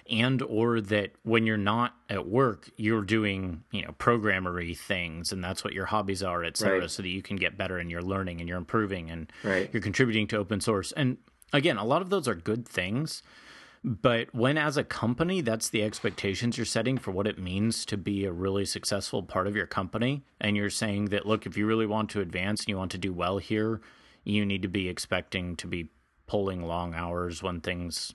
and 0.09 0.41
or 0.43 0.81
that 0.81 1.11
when 1.25 1.47
you're 1.47 1.57
not 1.57 1.97
at 2.09 2.29
work 2.29 2.71
you're 2.77 3.03
doing 3.03 3.65
you 3.73 3.83
know 3.83 3.91
programmery 3.99 4.79
things 4.79 5.33
and 5.33 5.43
that's 5.43 5.65
what 5.65 5.73
your 5.73 5.87
hobbies 5.87 6.23
are 6.23 6.45
etc 6.45 6.81
right. 6.81 6.91
so 6.91 7.03
that 7.03 7.09
you 7.09 7.23
can 7.23 7.37
get 7.37 7.59
better 7.59 7.79
and 7.79 7.91
you're 7.91 8.03
learning 8.03 8.39
and 8.39 8.49
you're 8.49 8.59
improving 8.59 9.11
and 9.11 9.33
right. 9.43 9.71
you're 9.73 9.83
contributing 9.83 10.29
to 10.29 10.37
open 10.37 10.61
source 10.61 10.93
and 10.93 11.17
again 11.53 11.79
a 11.79 11.85
lot 11.85 12.03
of 12.03 12.11
those 12.11 12.29
are 12.29 12.35
good 12.35 12.69
things 12.69 13.23
but 13.85 14.33
when 14.33 14.57
as 14.57 14.77
a 14.77 14.85
company 14.85 15.41
that's 15.41 15.69
the 15.69 15.83
expectations 15.83 16.57
you're 16.57 16.65
setting 16.65 16.99
for 16.99 17.11
what 17.11 17.27
it 17.27 17.39
means 17.39 17.85
to 17.85 17.97
be 17.97 18.25
a 18.25 18.33
really 18.33 18.65
successful 18.65 19.23
part 19.23 19.47
of 19.47 19.57
your 19.57 19.67
company 19.67 20.23
and 20.41 20.57
you're 20.57 20.71
saying 20.71 21.07
that 21.07 21.27
look 21.27 21.47
if 21.47 21.57
you 21.57 21.67
really 21.67 21.87
want 21.87 22.09
to 22.09 22.21
advance 22.21 22.61
and 22.61 22.69
you 22.69 22.77
want 22.77 22.91
to 22.91 22.99
do 22.99 23.13
well 23.13 23.39
here 23.39 23.81
you 24.25 24.47
need 24.47 24.63
to 24.63 24.69
be 24.69 24.89
expecting 24.89 25.57
to 25.57 25.67
be 25.67 25.89
pulling 26.27 26.63
long 26.63 26.95
hours 26.95 27.43
when 27.43 27.61
things 27.61 28.15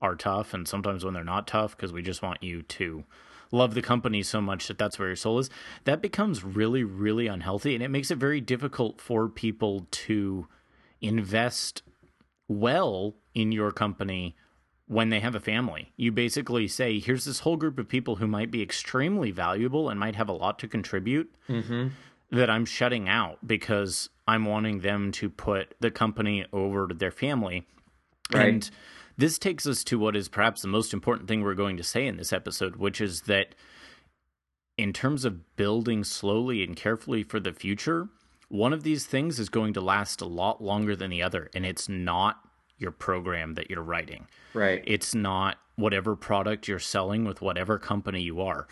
are 0.00 0.14
tough 0.14 0.52
and 0.52 0.68
sometimes 0.68 1.04
when 1.04 1.14
they're 1.14 1.24
not 1.24 1.46
tough 1.46 1.76
because 1.76 1.92
we 1.92 2.02
just 2.02 2.22
want 2.22 2.42
you 2.42 2.62
to 2.62 3.04
love 3.50 3.74
the 3.74 3.82
company 3.82 4.22
so 4.22 4.40
much 4.40 4.68
that 4.68 4.78
that's 4.78 4.98
where 4.98 5.08
your 5.08 5.16
soul 5.16 5.38
is. 5.38 5.48
That 5.84 6.02
becomes 6.02 6.44
really 6.44 6.84
really 6.84 7.26
unhealthy 7.26 7.74
and 7.74 7.82
it 7.82 7.88
makes 7.88 8.10
it 8.10 8.18
very 8.18 8.40
difficult 8.40 9.00
for 9.00 9.28
people 9.28 9.86
to 9.90 10.46
invest 11.00 11.82
well 12.48 13.14
in 13.34 13.50
your 13.50 13.72
company 13.72 14.36
when 14.86 15.08
they 15.08 15.20
have 15.20 15.34
a 15.34 15.40
family. 15.40 15.92
You 15.96 16.12
basically 16.12 16.68
say, 16.68 16.98
here's 16.98 17.24
this 17.24 17.40
whole 17.40 17.56
group 17.56 17.78
of 17.78 17.88
people 17.88 18.16
who 18.16 18.26
might 18.26 18.50
be 18.50 18.62
extremely 18.62 19.30
valuable 19.30 19.88
and 19.88 19.98
might 19.98 20.16
have 20.16 20.28
a 20.28 20.32
lot 20.32 20.58
to 20.60 20.68
contribute 20.68 21.34
mm-hmm. 21.48 21.88
that 22.30 22.50
I'm 22.50 22.66
shutting 22.66 23.08
out 23.08 23.38
because 23.46 24.10
I'm 24.28 24.44
wanting 24.44 24.80
them 24.80 25.12
to 25.12 25.30
put 25.30 25.74
the 25.80 25.90
company 25.90 26.44
over 26.52 26.86
to 26.88 26.94
their 26.94 27.10
family. 27.10 27.66
Right. 28.32 28.48
And 28.48 28.70
this 29.16 29.38
takes 29.38 29.66
us 29.66 29.84
to 29.84 29.98
what 29.98 30.16
is 30.16 30.28
perhaps 30.28 30.62
the 30.62 30.68
most 30.68 30.92
important 30.92 31.28
thing 31.28 31.42
we're 31.42 31.54
going 31.54 31.76
to 31.76 31.84
say 31.84 32.06
in 32.06 32.16
this 32.16 32.32
episode, 32.32 32.76
which 32.76 33.00
is 33.00 33.22
that 33.22 33.54
in 34.76 34.92
terms 34.92 35.24
of 35.24 35.56
building 35.56 36.04
slowly 36.04 36.62
and 36.62 36.76
carefully 36.76 37.22
for 37.22 37.38
the 37.38 37.52
future, 37.52 38.08
one 38.48 38.72
of 38.72 38.82
these 38.82 39.06
things 39.06 39.38
is 39.38 39.48
going 39.48 39.72
to 39.74 39.80
last 39.80 40.20
a 40.20 40.26
lot 40.26 40.62
longer 40.62 40.94
than 40.96 41.10
the 41.10 41.22
other, 41.22 41.48
and 41.54 41.64
it's 41.64 41.88
not 41.88 42.40
your 42.78 42.90
program 42.90 43.54
that 43.54 43.70
you're 43.70 43.82
writing. 43.82 44.26
Right. 44.52 44.82
It's 44.86 45.14
not 45.14 45.58
whatever 45.76 46.16
product 46.16 46.68
you're 46.68 46.78
selling 46.78 47.24
with 47.24 47.40
whatever 47.40 47.78
company 47.78 48.22
you 48.22 48.40
are. 48.40 48.66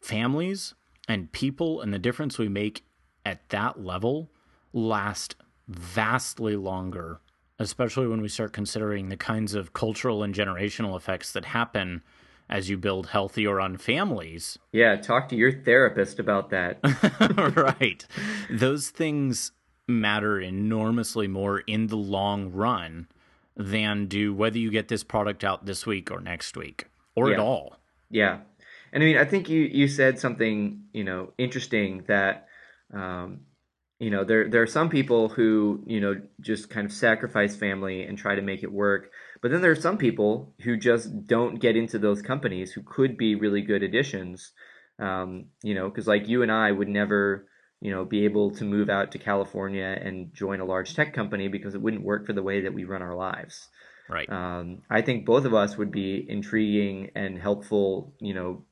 Families 0.00 0.74
and 1.08 1.30
people 1.32 1.80
and 1.80 1.92
the 1.92 1.98
difference 1.98 2.38
we 2.38 2.48
make 2.48 2.84
at 3.24 3.48
that 3.50 3.82
level 3.82 4.30
last 4.72 5.36
vastly 5.68 6.56
longer 6.56 7.20
especially 7.60 8.08
when 8.08 8.22
we 8.22 8.28
start 8.28 8.54
considering 8.54 9.10
the 9.10 9.16
kinds 9.16 9.54
of 9.54 9.74
cultural 9.74 10.22
and 10.22 10.34
generational 10.34 10.96
effects 10.96 11.30
that 11.30 11.44
happen 11.44 12.02
as 12.48 12.70
you 12.70 12.76
build 12.76 13.08
healthy 13.08 13.46
or 13.46 13.60
on 13.60 13.76
families. 13.76 14.58
Yeah, 14.72 14.96
talk 14.96 15.28
to 15.28 15.36
your 15.36 15.52
therapist 15.52 16.18
about 16.18 16.50
that. 16.50 16.80
right. 17.80 18.04
Those 18.50 18.88
things 18.88 19.52
matter 19.86 20.40
enormously 20.40 21.28
more 21.28 21.60
in 21.60 21.88
the 21.88 21.96
long 21.96 22.50
run 22.50 23.06
than 23.60 24.06
do 24.06 24.32
whether 24.32 24.58
you 24.58 24.70
get 24.70 24.88
this 24.88 25.04
product 25.04 25.44
out 25.44 25.66
this 25.66 25.86
week 25.86 26.10
or 26.10 26.20
next 26.20 26.56
week 26.56 26.86
or 27.14 27.28
yeah. 27.28 27.34
at 27.34 27.40
all. 27.40 27.76
Yeah. 28.10 28.38
And 28.92 29.02
I 29.02 29.06
mean, 29.06 29.18
I 29.18 29.24
think 29.24 29.48
you, 29.48 29.60
you 29.60 29.86
said 29.86 30.18
something, 30.18 30.84
you 30.92 31.04
know, 31.04 31.32
interesting 31.36 32.04
that 32.08 32.46
um, 32.92 33.40
you 33.98 34.10
know 34.10 34.24
there 34.24 34.48
there 34.48 34.62
are 34.62 34.66
some 34.66 34.88
people 34.88 35.28
who 35.28 35.84
you 35.86 36.00
know 36.00 36.20
just 36.40 36.70
kind 36.70 36.86
of 36.86 36.92
sacrifice 36.92 37.54
family 37.54 38.02
and 38.02 38.18
try 38.18 38.34
to 38.34 38.42
make 38.42 38.62
it 38.62 38.72
work 38.72 39.10
but 39.42 39.50
then 39.50 39.60
there 39.60 39.70
are 39.70 39.76
some 39.76 39.98
people 39.98 40.54
who 40.62 40.76
just 40.76 41.26
don't 41.26 41.60
get 41.60 41.76
into 41.76 41.98
those 41.98 42.22
companies 42.22 42.72
who 42.72 42.82
could 42.82 43.16
be 43.16 43.34
really 43.34 43.60
good 43.60 43.82
additions 43.82 44.52
um, 44.98 45.44
you 45.62 45.74
know 45.74 45.88
because 45.88 46.08
like 46.08 46.26
you 46.26 46.42
and 46.42 46.50
i 46.50 46.72
would 46.72 46.88
never 46.88 47.46
you 47.80 47.90
know 47.90 48.04
be 48.04 48.24
able 48.24 48.50
to 48.50 48.64
move 48.64 48.88
out 48.88 49.12
to 49.12 49.18
california 49.18 49.98
and 50.02 50.32
join 50.34 50.60
a 50.60 50.64
large 50.64 50.94
tech 50.94 51.14
company 51.14 51.48
because 51.48 51.74
it 51.74 51.82
wouldn't 51.82 52.02
work 52.02 52.26
for 52.26 52.32
the 52.32 52.42
way 52.42 52.60
that 52.62 52.74
we 52.74 52.84
run 52.84 53.02
our 53.02 53.14
lives 53.14 53.68
right 54.08 54.30
um, 54.30 54.82
i 54.90 55.00
think 55.00 55.24
both 55.24 55.44
of 55.44 55.54
us 55.54 55.76
would 55.76 55.90
be 55.90 56.24
intriguing 56.28 57.10
and 57.14 57.38
helpful 57.38 58.12
you 58.20 58.34
know 58.34 58.62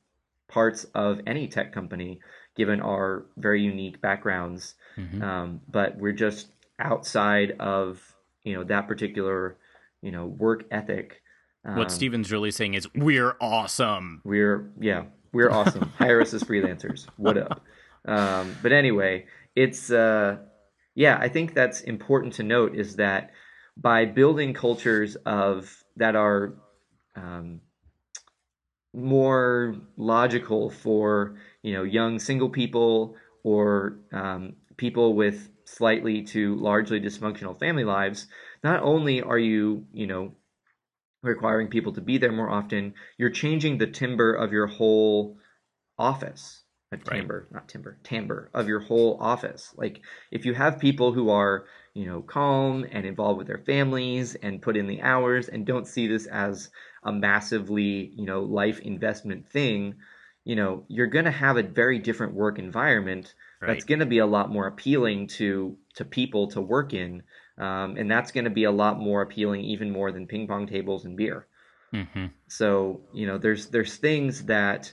parts 0.49 0.85
of 0.95 1.21
any 1.25 1.47
tech 1.47 1.71
company 1.71 2.19
given 2.59 2.81
our 2.81 3.25
very 3.37 3.61
unique 3.61 4.01
backgrounds. 4.01 4.75
Mm-hmm. 4.97 5.23
Um, 5.23 5.61
but 5.69 5.97
we're 5.97 6.11
just 6.11 6.49
outside 6.77 7.55
of 7.59 8.01
you 8.43 8.53
know 8.53 8.65
that 8.65 8.87
particular 8.87 9.57
you 10.01 10.11
know 10.11 10.25
work 10.25 10.65
ethic. 10.69 11.21
Um, 11.63 11.77
what 11.77 11.91
Stephen's 11.91 12.31
really 12.31 12.51
saying 12.51 12.73
is 12.73 12.87
we're 12.93 13.35
awesome. 13.39 14.21
We're 14.25 14.71
yeah, 14.79 15.05
we're 15.31 15.51
awesome. 15.51 15.89
Hire 15.97 16.21
us 16.21 16.33
as 16.33 16.43
freelancers. 16.43 17.07
What 17.15 17.37
up? 17.37 17.61
Um, 18.09 18.55
but 18.63 18.71
anyway, 18.71 19.27
it's 19.55 19.91
uh, 19.91 20.37
yeah, 20.95 21.17
I 21.21 21.29
think 21.29 21.53
that's 21.53 21.81
important 21.81 22.33
to 22.33 22.43
note 22.43 22.75
is 22.75 22.95
that 22.95 23.31
by 23.77 24.05
building 24.05 24.53
cultures 24.53 25.15
of 25.25 25.83
that 25.95 26.15
are 26.15 26.55
um, 27.15 27.61
more 28.93 29.75
logical 29.95 30.71
for 30.71 31.35
you 31.61 31.73
know 31.73 31.83
young 31.83 32.17
single 32.17 32.49
people 32.49 33.15
or 33.43 33.99
um, 34.11 34.53
people 34.75 35.13
with 35.13 35.49
slightly 35.65 36.23
to 36.23 36.55
largely 36.55 36.99
dysfunctional 36.99 37.57
family 37.59 37.83
lives 37.83 38.25
not 38.63 38.81
only 38.81 39.21
are 39.21 39.37
you 39.37 39.85
you 39.93 40.07
know 40.07 40.33
requiring 41.21 41.67
people 41.67 41.93
to 41.93 42.01
be 42.01 42.17
there 42.17 42.31
more 42.31 42.49
often 42.49 42.95
you're 43.19 43.29
changing 43.29 43.77
the 43.77 43.85
timber 43.85 44.33
of 44.33 44.51
your 44.51 44.65
whole 44.65 45.37
office 45.99 46.63
a 46.91 46.97
timbre 46.97 47.41
right. 47.41 47.51
not 47.53 47.69
timber 47.69 47.97
timbre 48.03 48.49
of 48.53 48.67
your 48.67 48.79
whole 48.79 49.17
office 49.19 49.73
like 49.77 50.01
if 50.31 50.45
you 50.45 50.53
have 50.53 50.79
people 50.79 51.11
who 51.13 51.29
are 51.29 51.65
you 51.93 52.05
know 52.05 52.21
calm 52.21 52.85
and 52.91 53.05
involved 53.05 53.37
with 53.37 53.47
their 53.47 53.63
families 53.65 54.35
and 54.35 54.61
put 54.61 54.75
in 54.75 54.87
the 54.87 55.01
hours 55.01 55.49
and 55.49 55.65
don't 55.65 55.87
see 55.87 56.07
this 56.07 56.25
as 56.27 56.69
a 57.03 57.11
massively 57.11 58.11
you 58.15 58.25
know 58.25 58.41
life 58.41 58.79
investment 58.79 59.47
thing 59.47 59.93
you 60.45 60.55
know 60.55 60.83
you're 60.87 61.07
going 61.07 61.25
to 61.25 61.31
have 61.31 61.57
a 61.57 61.63
very 61.63 61.99
different 61.99 62.33
work 62.33 62.57
environment 62.57 63.35
right. 63.61 63.67
that's 63.67 63.85
going 63.85 63.99
to 63.99 64.05
be 64.05 64.17
a 64.17 64.25
lot 64.25 64.49
more 64.49 64.65
appealing 64.65 65.27
to 65.27 65.77
to 65.93 66.03
people 66.03 66.47
to 66.47 66.61
work 66.61 66.93
in 66.93 67.21
um, 67.59 67.97
and 67.97 68.09
that's 68.09 68.31
going 68.31 68.45
to 68.45 68.49
be 68.49 68.63
a 68.63 68.71
lot 68.71 68.97
more 68.99 69.21
appealing 69.21 69.61
even 69.61 69.91
more 69.91 70.11
than 70.11 70.25
ping 70.25 70.47
pong 70.47 70.65
tables 70.65 71.05
and 71.05 71.15
beer 71.15 71.45
mm-hmm. 71.93 72.25
so 72.47 73.01
you 73.13 73.27
know 73.27 73.37
there's 73.37 73.67
there's 73.67 73.97
things 73.97 74.45
that 74.45 74.91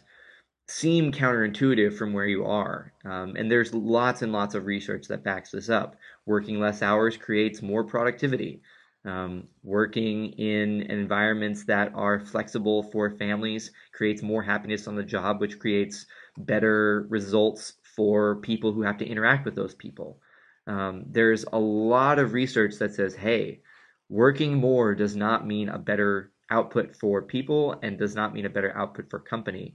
seem 0.68 1.12
counterintuitive 1.12 1.96
from 1.96 2.12
where 2.12 2.26
you 2.26 2.44
are 2.44 2.92
um, 3.04 3.36
and 3.36 3.50
there's 3.50 3.72
lots 3.72 4.22
and 4.22 4.32
lots 4.32 4.54
of 4.54 4.66
research 4.66 5.06
that 5.06 5.24
backs 5.24 5.50
this 5.50 5.68
up 5.68 5.96
working 6.24 6.58
less 6.58 6.82
hours 6.82 7.16
creates 7.16 7.62
more 7.62 7.84
productivity 7.84 8.60
um, 9.06 9.44
working 9.62 10.32
in 10.32 10.82
environments 10.82 11.64
that 11.66 11.92
are 11.94 12.18
flexible 12.18 12.82
for 12.82 13.10
families 13.10 13.70
creates 13.92 14.20
more 14.20 14.42
happiness 14.42 14.88
on 14.88 14.96
the 14.96 15.04
job, 15.04 15.40
which 15.40 15.60
creates 15.60 16.06
better 16.36 17.06
results 17.08 17.74
for 17.94 18.36
people 18.36 18.72
who 18.72 18.82
have 18.82 18.98
to 18.98 19.06
interact 19.06 19.44
with 19.44 19.54
those 19.54 19.74
people. 19.74 20.20
Um, 20.66 21.04
there's 21.08 21.44
a 21.52 21.58
lot 21.58 22.18
of 22.18 22.32
research 22.32 22.74
that 22.78 22.94
says, 22.94 23.14
hey, 23.14 23.60
working 24.08 24.54
more 24.54 24.94
does 24.94 25.14
not 25.14 25.46
mean 25.46 25.68
a 25.68 25.78
better 25.78 26.32
output 26.50 26.96
for 26.96 27.22
people 27.22 27.78
and 27.82 27.98
does 27.98 28.16
not 28.16 28.34
mean 28.34 28.46
a 28.46 28.50
better 28.50 28.76
output 28.76 29.08
for 29.08 29.20
company. 29.20 29.74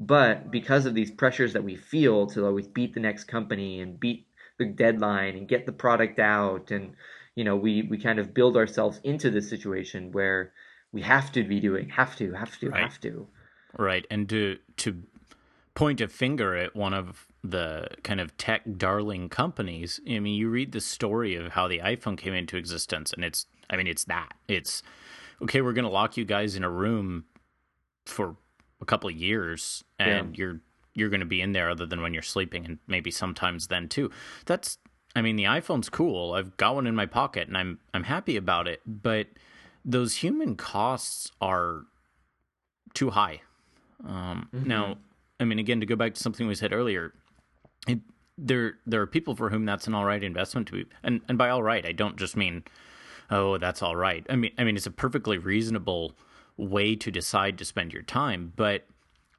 But 0.00 0.50
because 0.50 0.86
of 0.86 0.94
these 0.94 1.10
pressures 1.10 1.52
that 1.52 1.62
we 1.62 1.76
feel 1.76 2.26
to 2.28 2.46
always 2.46 2.66
beat 2.66 2.94
the 2.94 3.00
next 3.00 3.24
company 3.24 3.80
and 3.80 4.00
beat 4.00 4.26
the 4.58 4.64
deadline 4.64 5.36
and 5.36 5.46
get 5.46 5.66
the 5.66 5.72
product 5.72 6.18
out 6.18 6.70
and 6.70 6.94
you 7.34 7.44
know 7.44 7.56
we 7.56 7.82
we 7.82 7.96
kind 7.96 8.18
of 8.18 8.34
build 8.34 8.56
ourselves 8.56 9.00
into 9.04 9.30
this 9.30 9.48
situation 9.48 10.12
where 10.12 10.52
we 10.92 11.00
have 11.00 11.32
to 11.32 11.44
be 11.44 11.60
doing 11.60 11.88
have 11.88 12.14
to 12.16 12.32
have 12.32 12.58
to 12.58 12.70
Right. 12.70 12.82
have 12.82 13.00
to 13.00 13.28
Right. 13.76 14.06
And 14.10 14.28
to 14.28 14.58
to 14.78 15.02
point 15.74 16.00
a 16.00 16.08
finger 16.08 16.56
at 16.56 16.74
one 16.74 16.92
of 16.92 17.26
the 17.42 17.88
kind 18.02 18.20
of 18.20 18.36
tech 18.36 18.62
darling 18.76 19.28
companies, 19.28 20.00
I 20.08 20.18
mean, 20.18 20.34
you 20.34 20.50
read 20.50 20.72
the 20.72 20.80
story 20.80 21.36
of 21.36 21.52
how 21.52 21.68
the 21.68 21.78
iPhone 21.78 22.18
came 22.18 22.34
into 22.34 22.56
existence 22.56 23.12
and 23.12 23.24
it's 23.24 23.46
I 23.68 23.76
mean, 23.76 23.86
it's 23.86 24.04
that. 24.04 24.32
It's 24.48 24.82
okay, 25.42 25.60
we're 25.60 25.72
going 25.72 25.84
to 25.84 25.90
lock 25.90 26.16
you 26.16 26.24
guys 26.24 26.56
in 26.56 26.64
a 26.64 26.70
room 26.70 27.24
for 28.04 28.36
a 28.80 28.84
couple 28.84 29.08
of 29.10 29.16
years 29.16 29.84
and 29.98 30.36
you're 30.38 30.60
you're 30.94 31.08
going 31.08 31.20
to 31.20 31.26
be 31.26 31.40
in 31.40 31.52
there 31.52 31.70
other 31.70 31.86
than 31.86 32.02
when 32.02 32.12
you're 32.12 32.22
sleeping 32.22 32.64
and 32.64 32.78
maybe 32.86 33.10
sometimes 33.10 33.68
then 33.68 33.88
too. 33.88 34.10
That's 34.46 34.78
I 35.14 35.22
mean, 35.22 35.36
the 35.36 35.44
iPhone's 35.44 35.88
cool. 35.88 36.34
I've 36.34 36.56
got 36.56 36.74
one 36.76 36.86
in 36.86 36.94
my 36.94 37.06
pocket 37.06 37.48
and 37.48 37.56
I'm 37.56 37.78
I'm 37.94 38.04
happy 38.04 38.36
about 38.36 38.68
it, 38.68 38.80
but 38.86 39.26
those 39.84 40.16
human 40.16 40.56
costs 40.56 41.30
are 41.40 41.82
too 42.94 43.10
high. 43.10 43.40
Um, 44.06 44.48
Now, 44.52 44.96
I 45.38 45.44
mean, 45.44 45.58
again, 45.58 45.80
to 45.80 45.86
go 45.86 45.96
back 45.96 46.14
to 46.14 46.22
something 46.22 46.46
we 46.46 46.54
said 46.54 46.72
earlier, 46.72 47.12
it, 47.86 48.00
there 48.36 48.74
there 48.86 49.00
are 49.00 49.06
people 49.06 49.34
for 49.34 49.50
whom 49.50 49.64
that's 49.64 49.86
an 49.86 49.94
all 49.94 50.04
right 50.04 50.22
investment 50.22 50.68
to 50.68 50.72
be, 50.72 50.86
and 51.02 51.20
and 51.28 51.36
by 51.38 51.50
all 51.50 51.62
right, 51.62 51.84
I 51.84 51.92
don't 51.92 52.16
just 52.16 52.36
mean, 52.36 52.64
oh, 53.30 53.58
that's 53.58 53.82
all 53.82 53.96
right. 53.96 54.24
I 54.30 54.36
mean, 54.36 54.52
I 54.58 54.64
mean, 54.64 54.76
it's 54.76 54.86
a 54.86 54.90
perfectly 54.90 55.38
reasonable 55.38 56.14
way 56.60 56.94
to 56.96 57.10
decide 57.10 57.58
to 57.58 57.64
spend 57.64 57.92
your 57.92 58.02
time, 58.02 58.52
but 58.56 58.86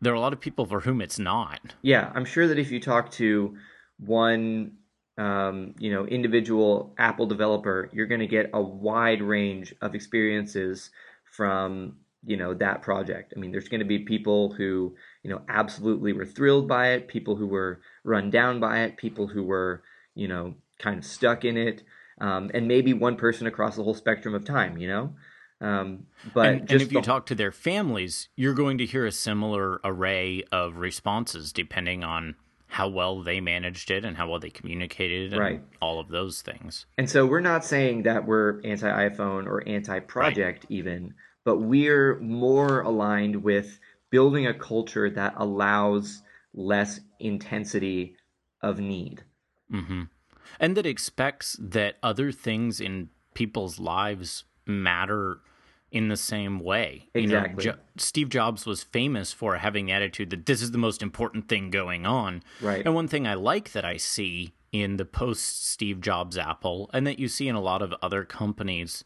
there 0.01 0.11
are 0.11 0.15
a 0.15 0.19
lot 0.19 0.33
of 0.33 0.39
people 0.39 0.65
for 0.65 0.81
whom 0.81 1.01
it's 1.01 1.19
not. 1.19 1.75
Yeah, 1.81 2.11
I'm 2.15 2.25
sure 2.25 2.47
that 2.47 2.57
if 2.57 2.71
you 2.71 2.79
talk 2.79 3.11
to 3.11 3.55
one, 3.99 4.73
um, 5.17 5.75
you 5.77 5.91
know, 5.91 6.05
individual 6.05 6.93
Apple 6.97 7.27
developer, 7.27 7.89
you're 7.93 8.07
going 8.07 8.21
to 8.21 8.27
get 8.27 8.49
a 8.53 8.61
wide 8.61 9.21
range 9.21 9.73
of 9.81 9.93
experiences 9.93 10.89
from, 11.31 11.97
you 12.25 12.37
know, 12.37 12.53
that 12.55 12.81
project. 12.81 13.33
I 13.35 13.39
mean, 13.39 13.51
there's 13.51 13.69
going 13.69 13.79
to 13.79 13.85
be 13.85 13.99
people 13.99 14.53
who, 14.53 14.95
you 15.23 15.29
know, 15.29 15.41
absolutely 15.47 16.13
were 16.13 16.25
thrilled 16.25 16.67
by 16.67 16.89
it, 16.89 17.07
people 17.07 17.35
who 17.35 17.47
were 17.47 17.81
run 18.03 18.31
down 18.31 18.59
by 18.59 18.79
it, 18.81 18.97
people 18.97 19.27
who 19.27 19.43
were, 19.43 19.83
you 20.15 20.27
know, 20.27 20.55
kind 20.79 20.97
of 20.97 21.05
stuck 21.05 21.45
in 21.45 21.57
it, 21.57 21.83
um, 22.19 22.49
and 22.53 22.67
maybe 22.67 22.93
one 22.93 23.15
person 23.15 23.45
across 23.45 23.75
the 23.75 23.83
whole 23.83 23.93
spectrum 23.93 24.33
of 24.33 24.43
time, 24.43 24.77
you 24.77 24.87
know. 24.87 25.13
Um, 25.61 26.07
but 26.33 26.47
and, 26.47 26.71
and 26.71 26.81
if 26.81 26.91
you 26.91 27.01
talk 27.01 27.25
to 27.27 27.35
their 27.35 27.51
families, 27.51 28.29
you're 28.35 28.53
going 28.53 28.77
to 28.79 28.85
hear 28.85 29.05
a 29.05 29.11
similar 29.11 29.79
array 29.83 30.43
of 30.51 30.77
responses 30.77 31.53
depending 31.53 32.03
on 32.03 32.35
how 32.67 32.87
well 32.87 33.21
they 33.21 33.41
managed 33.41 33.91
it 33.91 34.05
and 34.05 34.17
how 34.17 34.29
well 34.29 34.39
they 34.39 34.49
communicated 34.49 35.33
and 35.33 35.39
Right. 35.39 35.63
all 35.81 35.99
of 35.99 36.07
those 36.07 36.41
things. 36.41 36.85
And 36.97 37.09
so 37.09 37.25
we're 37.25 37.41
not 37.41 37.65
saying 37.65 38.03
that 38.03 38.25
we're 38.25 38.61
anti 38.63 39.09
iPhone 39.09 39.45
or 39.45 39.67
anti 39.67 39.99
project, 39.99 40.65
even, 40.69 41.13
but 41.43 41.57
we're 41.57 42.17
more 42.19 42.81
aligned 42.81 43.43
with 43.43 43.79
building 44.09 44.47
a 44.47 44.53
culture 44.53 45.09
that 45.09 45.33
allows 45.37 46.23
less 46.53 47.01
intensity 47.19 48.15
of 48.61 48.79
need. 48.79 49.23
hmm 49.69 50.03
And 50.59 50.77
that 50.77 50.85
expects 50.85 51.57
that 51.59 51.97
other 52.01 52.31
things 52.31 52.79
in 52.79 53.09
people's 53.33 53.79
lives 53.79 54.43
matter 54.65 55.39
in 55.91 56.07
the 56.07 56.15
same 56.17 56.59
way. 56.59 57.09
Exactly. 57.13 57.65
You 57.65 57.71
know, 57.71 57.75
jo- 57.75 57.81
Steve 57.97 58.29
Jobs 58.29 58.65
was 58.65 58.81
famous 58.83 59.33
for 59.33 59.57
having 59.57 59.87
the 59.87 59.91
attitude 59.91 60.29
that 60.29 60.45
this 60.45 60.61
is 60.61 60.71
the 60.71 60.77
most 60.77 61.01
important 61.03 61.49
thing 61.49 61.69
going 61.69 62.05
on. 62.05 62.43
Right. 62.61 62.83
And 62.85 62.95
one 62.95 63.07
thing 63.09 63.27
I 63.27 63.33
like 63.33 63.73
that 63.73 63.83
I 63.83 63.97
see 63.97 64.53
in 64.71 64.95
the 64.95 65.03
post 65.05 65.69
Steve 65.69 65.99
Jobs 65.99 66.37
Apple, 66.37 66.89
and 66.93 67.05
that 67.05 67.19
you 67.19 67.27
see 67.27 67.49
in 67.49 67.55
a 67.55 67.61
lot 67.61 67.81
of 67.81 67.93
other 68.01 68.23
companies, 68.23 69.03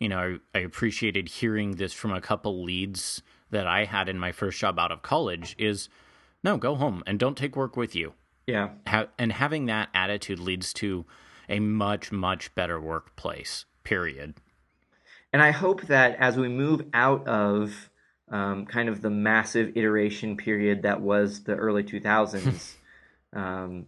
you 0.00 0.08
know, 0.08 0.38
I, 0.54 0.58
I 0.58 0.62
appreciated 0.62 1.28
hearing 1.28 1.76
this 1.76 1.92
from 1.92 2.10
a 2.12 2.20
couple 2.20 2.64
leads 2.64 3.22
that 3.50 3.66
I 3.68 3.84
had 3.84 4.08
in 4.08 4.18
my 4.18 4.32
first 4.32 4.58
job 4.58 4.76
out 4.78 4.90
of 4.90 5.02
college 5.02 5.54
is 5.56 5.88
no, 6.42 6.56
go 6.56 6.74
home 6.74 7.04
and 7.06 7.18
don't 7.18 7.38
take 7.38 7.54
work 7.54 7.76
with 7.76 7.94
you 7.94 8.14
Yeah. 8.48 8.70
ha- 8.88 9.06
and 9.18 9.30
having 9.32 9.66
that 9.66 9.88
attitude 9.94 10.40
leads 10.40 10.72
to 10.74 11.06
a 11.48 11.60
much 11.60 12.10
much 12.10 12.52
better 12.56 12.80
workplace 12.80 13.66
period 13.84 14.34
And 15.34 15.42
I 15.42 15.50
hope 15.50 15.82
that 15.88 16.14
as 16.20 16.36
we 16.36 16.46
move 16.46 16.82
out 16.94 17.26
of 17.26 17.90
um, 18.30 18.66
kind 18.66 18.88
of 18.88 19.02
the 19.02 19.10
massive 19.10 19.72
iteration 19.76 20.36
period 20.36 20.82
that 20.82 21.00
was 21.00 21.42
the 21.42 21.56
early 21.56 21.82
2000s, 21.82 22.76
um, 23.34 23.86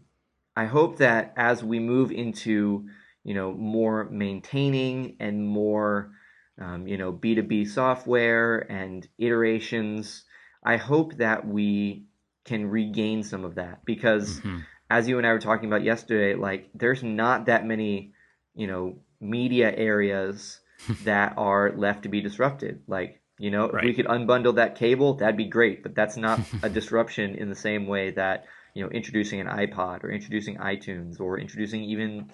I 0.57 0.65
hope 0.65 0.97
that 0.97 1.35
as 1.37 1.63
we 1.63 1.79
move 1.79 2.11
into, 2.11 2.89
you 3.23 3.35
know, 3.35 3.53
more 3.53 4.09
maintaining 4.11 5.19
and 5.21 5.47
more, 5.47 6.11
um, 6.61 6.89
you 6.89 6.99
know, 6.99 7.13
B2B 7.13 7.69
software 7.69 8.69
and 8.69 9.07
iterations, 9.17 10.25
I 10.65 10.79
hope 10.79 11.15
that 11.19 11.47
we 11.47 12.07
can 12.45 12.67
regain 12.67 13.23
some 13.23 13.45
of 13.45 13.55
that 13.55 13.85
because 13.85 14.41
Mhm. 14.41 14.65
as 14.91 15.07
you 15.07 15.19
and 15.19 15.25
I 15.25 15.31
were 15.31 15.39
talking 15.39 15.69
about 15.69 15.85
yesterday, 15.85 16.35
like 16.35 16.71
there's 16.75 17.05
not 17.05 17.47
that 17.47 17.65
many, 17.65 18.15
you 18.57 18.67
know, 18.67 18.99
media 19.21 19.73
areas 19.73 20.59
that 21.05 21.35
are 21.37 21.73
left 21.73 22.03
to 22.05 22.09
be 22.09 22.21
disrupted. 22.21 22.83
Like, 22.87 23.21
you 23.39 23.51
know, 23.51 23.65
if 23.67 23.83
we 23.83 23.95
could 23.95 24.07
unbundle 24.07 24.57
that 24.57 24.77
cable, 24.77 25.15
that'd 25.15 25.37
be 25.37 25.47
great, 25.47 25.83
but 25.83 25.95
that's 25.95 26.17
not 26.17 26.41
a 26.63 26.69
disruption 26.69 27.35
in 27.35 27.49
the 27.49 27.55
same 27.55 27.87
way 27.87 28.11
that, 28.13 28.47
you 28.75 28.83
know, 28.83 28.91
introducing 28.91 29.41
an 29.41 29.47
iPod 29.47 30.05
or 30.05 30.11
introducing 30.11 30.57
iTunes 30.57 31.21
or 31.21 31.39
introducing 31.39 31.83
even 31.85 32.31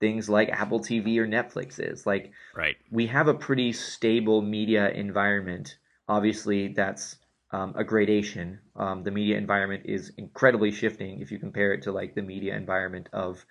things 0.00 0.28
like 0.28 0.48
Apple 0.50 0.80
TV 0.80 1.18
or 1.18 1.26
Netflix 1.26 1.80
is. 1.80 2.06
Like 2.06 2.32
right 2.54 2.76
we 2.90 3.06
have 3.08 3.28
a 3.28 3.34
pretty 3.34 3.72
stable 3.72 4.40
media 4.42 4.90
environment. 4.90 5.76
Obviously, 6.08 6.68
that's 6.68 7.16
um, 7.50 7.74
a 7.76 7.84
gradation. 7.84 8.60
Um, 8.76 9.02
the 9.02 9.10
media 9.10 9.36
environment 9.36 9.82
is 9.86 10.12
incredibly 10.16 10.70
shifting 10.72 11.20
if 11.20 11.30
you 11.30 11.38
compare 11.38 11.72
it 11.72 11.82
to 11.82 11.92
like 11.92 12.14
the 12.14 12.22
media 12.22 12.56
environment 12.56 13.08
of, 13.12 13.44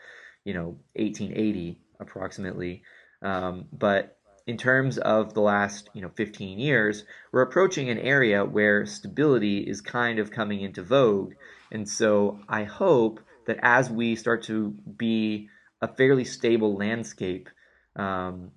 you 0.44 0.54
know, 0.54 0.78
1880 0.96 1.80
approximately. 2.00 2.84
Um, 3.22 3.66
but 3.72 4.18
in 4.46 4.58
terms 4.58 4.98
of 4.98 5.34
the 5.34 5.42
last, 5.42 5.90
you 5.94 6.02
know, 6.02 6.12
15 6.16 6.60
years, 6.60 7.06
we're 7.32 7.42
approaching 7.42 7.90
an 7.90 7.98
area 7.98 8.44
where 8.44 8.86
stability 8.86 9.60
is 9.60 9.82
kind 9.82 10.20
of 10.20 10.32
coming 10.32 10.62
into 10.62 10.84
vogue. 10.84 11.34
And 11.72 11.88
so 11.88 12.40
I 12.50 12.64
hope 12.64 13.22
that 13.46 13.60
as 13.62 13.90
we 13.90 14.16
start 14.16 14.44
to 14.44 14.72
be 14.72 15.50
a 15.82 15.88
fairly 15.88 16.26
stable 16.26 16.76
landscape, 16.76 17.50
um, 17.96 18.52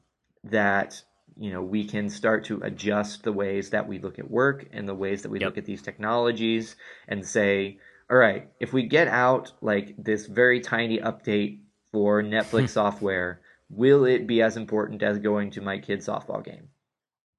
that 0.45 1.03
you 1.37 1.51
know 1.53 1.63
we 1.63 1.85
can 1.85 2.09
start 2.09 2.45
to 2.45 2.61
adjust 2.63 3.23
the 3.23 3.33
ways 3.33 3.71
that 3.71 3.87
we 3.87 3.99
look 3.99 4.19
at 4.19 4.31
work 4.31 4.67
and 4.73 4.89
the 4.89 4.95
ways 4.95 5.23
that 5.23 5.31
we 5.31 5.39
Yep. 5.41 5.47
look 5.47 5.59
at 5.59 5.65
these 5.65 5.83
technologies 5.83 6.77
and 7.09 7.27
say 7.27 7.79
all 8.11 8.17
right 8.17 8.49
if 8.61 8.73
we 8.73 8.85
get 8.85 9.09
out 9.09 9.53
like 9.61 9.95
this 9.99 10.27
very 10.27 10.61
tiny 10.61 10.99
update 10.99 11.59
for 11.93 12.23
netflix 12.23 12.69
software 12.81 13.41
will 13.71 14.05
it 14.05 14.27
be 14.27 14.43
as 14.43 14.57
important 14.57 15.03
as 15.03 15.19
going 15.19 15.51
to 15.53 15.61
my 15.61 15.79
kid's 15.79 16.07
softball 16.07 16.45
game? 16.45 16.69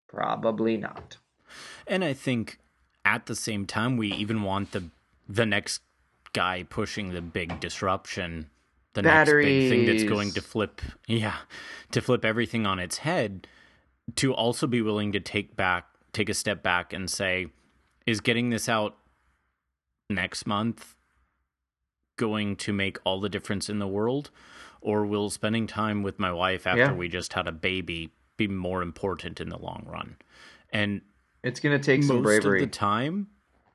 Probably 0.07 0.77
not. 0.77 1.17
And 1.85 2.03
i 2.03 2.13
think 2.13 2.59
at 3.05 3.25
the 3.25 3.35
same 3.35 3.65
time 3.65 3.95
we 3.95 4.11
even 4.11 4.43
want 4.43 4.71
the 4.71 4.83
the 5.29 5.45
next 5.45 5.81
guy 6.33 6.65
pushing 6.69 7.13
the 7.13 7.21
big 7.21 7.59
disruption 7.59 8.49
the 8.93 9.01
next 9.01 9.31
big 9.31 9.69
thing 9.69 9.85
that's 9.85 10.03
going 10.03 10.31
to 10.31 10.41
flip 10.41 10.81
yeah 11.07 11.37
to 11.91 12.01
flip 12.01 12.25
everything 12.25 12.65
on 12.65 12.79
its 12.79 12.99
head 12.99 13.47
to 14.15 14.33
also 14.33 14.67
be 14.67 14.81
willing 14.81 15.13
to 15.13 15.19
take 15.19 15.55
back 15.55 15.85
take 16.11 16.27
a 16.27 16.33
step 16.33 16.61
back 16.61 16.91
and 16.91 17.09
say 17.09 17.47
is 18.05 18.19
getting 18.19 18.49
this 18.49 18.67
out 18.67 18.97
next 20.09 20.45
month 20.45 20.95
going 22.17 22.55
to 22.55 22.73
make 22.73 22.97
all 23.05 23.21
the 23.21 23.29
difference 23.29 23.69
in 23.69 23.79
the 23.79 23.87
world 23.87 24.31
or 24.87 25.05
will 25.05 25.29
spending 25.29 25.67
time 25.67 26.01
with 26.01 26.17
my 26.17 26.31
wife 26.31 26.65
after 26.65 26.79
Yeah. 26.79 26.93
we 26.93 27.09
just 27.09 27.33
had 27.33 27.45
a 27.45 27.51
baby 27.51 28.09
be 28.37 28.47
more 28.47 28.81
important 28.81 29.41
in 29.41 29.49
the 29.49 29.57
long 29.57 29.83
run 29.85 30.15
and 30.71 31.01
it's 31.43 31.59
going 31.59 31.77
to 31.77 31.83
take 31.83 32.03
some 32.03 32.17
most 32.17 32.23
bravery 32.23 32.63
of 32.63 32.69
the 32.69 32.73
time 32.75 33.27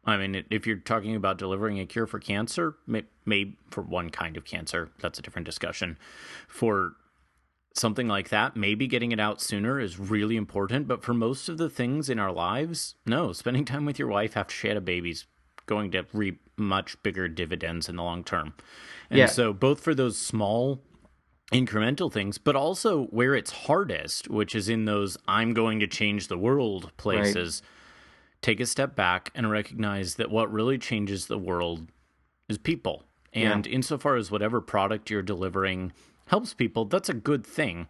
i 0.06 0.16
mean 0.16 0.42
if 0.50 0.66
you're 0.66 0.76
talking 0.78 1.14
about 1.14 1.36
delivering 1.36 1.78
a 1.80 1.84
cure 1.86 2.06
for 2.06 2.18
cancer 2.18 2.76
maybe 2.86 3.06
may 3.26 3.54
for 3.70 3.82
one 3.82 4.08
kind 4.08 4.36
of 4.38 4.44
cancer 4.46 4.90
that's 5.00 5.18
a 5.18 5.22
different 5.22 5.44
discussion 5.44 5.98
for 6.48 6.92
something 7.74 8.08
like 8.08 8.28
that 8.30 8.56
maybe 8.56 8.86
getting 8.86 9.12
it 9.12 9.20
out 9.20 9.40
sooner 9.40 9.78
is 9.80 9.98
really 9.98 10.36
important 10.36 10.86
but 10.88 11.02
for 11.02 11.12
most 11.14 11.48
of 11.48 11.58
the 11.58 11.68
things 11.70 12.08
in 12.08 12.18
our 12.18 12.32
lives 12.32 12.94
no 13.06 13.32
spending 13.32 13.64
time 13.66 13.84
with 13.84 13.98
your 13.98 14.08
wife 14.08 14.36
after 14.36 14.54
she 14.54 14.68
had 14.68 14.76
a 14.76 14.80
baby's 14.80 15.26
going 15.66 15.90
to 15.90 16.04
reap 16.12 16.40
much 16.56 17.00
bigger 17.02 17.28
dividends 17.28 17.88
in 17.88 17.96
the 17.96 18.02
long 18.02 18.22
term 18.24 18.54
and 19.10 19.18
Yeah. 19.18 19.26
so 19.26 19.52
both 19.52 19.80
for 19.80 19.94
those 19.94 20.16
small 20.18 20.82
incremental 21.52 22.12
things, 22.12 22.38
but 22.38 22.56
also 22.56 23.04
where 23.04 23.34
it's 23.34 23.50
hardest, 23.50 24.28
which 24.28 24.54
is 24.54 24.68
in 24.68 24.84
those 24.84 25.16
I'm 25.28 25.54
going 25.54 25.80
to 25.80 25.86
change 25.86 26.28
the 26.28 26.38
world 26.38 26.90
places. 26.96 27.62
take 28.40 28.60
a 28.60 28.66
step 28.66 28.96
back 28.96 29.30
and 29.34 29.50
recognize 29.50 30.16
that 30.16 30.30
what 30.30 30.52
really 30.52 30.76
changes 30.76 31.26
the 31.26 31.38
world 31.38 31.86
is 32.48 32.58
people. 32.58 33.04
And 33.32 33.66
yeah. 33.66 33.72
insofar 33.72 34.16
as 34.16 34.30
whatever 34.30 34.60
product 34.60 35.10
you're 35.10 35.22
delivering 35.22 35.92
helps 36.26 36.52
people, 36.52 36.84
that's 36.84 37.08
a 37.08 37.14
good 37.14 37.46
thing. 37.46 37.86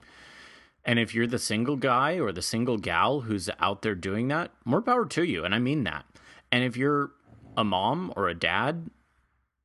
And 0.84 0.98
if 0.98 1.14
you're 1.14 1.26
the 1.26 1.38
single 1.38 1.76
guy 1.76 2.18
or 2.18 2.32
the 2.32 2.42
single 2.42 2.76
gal 2.76 3.22
who's 3.22 3.48
out 3.60 3.82
there 3.82 3.94
doing 3.94 4.28
that, 4.28 4.50
more 4.64 4.82
power 4.82 5.06
to 5.06 5.22
you. 5.22 5.44
And 5.44 5.54
I 5.54 5.58
mean 5.58 5.84
that. 5.84 6.04
And 6.50 6.64
if 6.64 6.76
you're 6.76 7.12
a 7.56 7.64
mom 7.64 8.12
or 8.16 8.28
a 8.28 8.34
dad, 8.34 8.90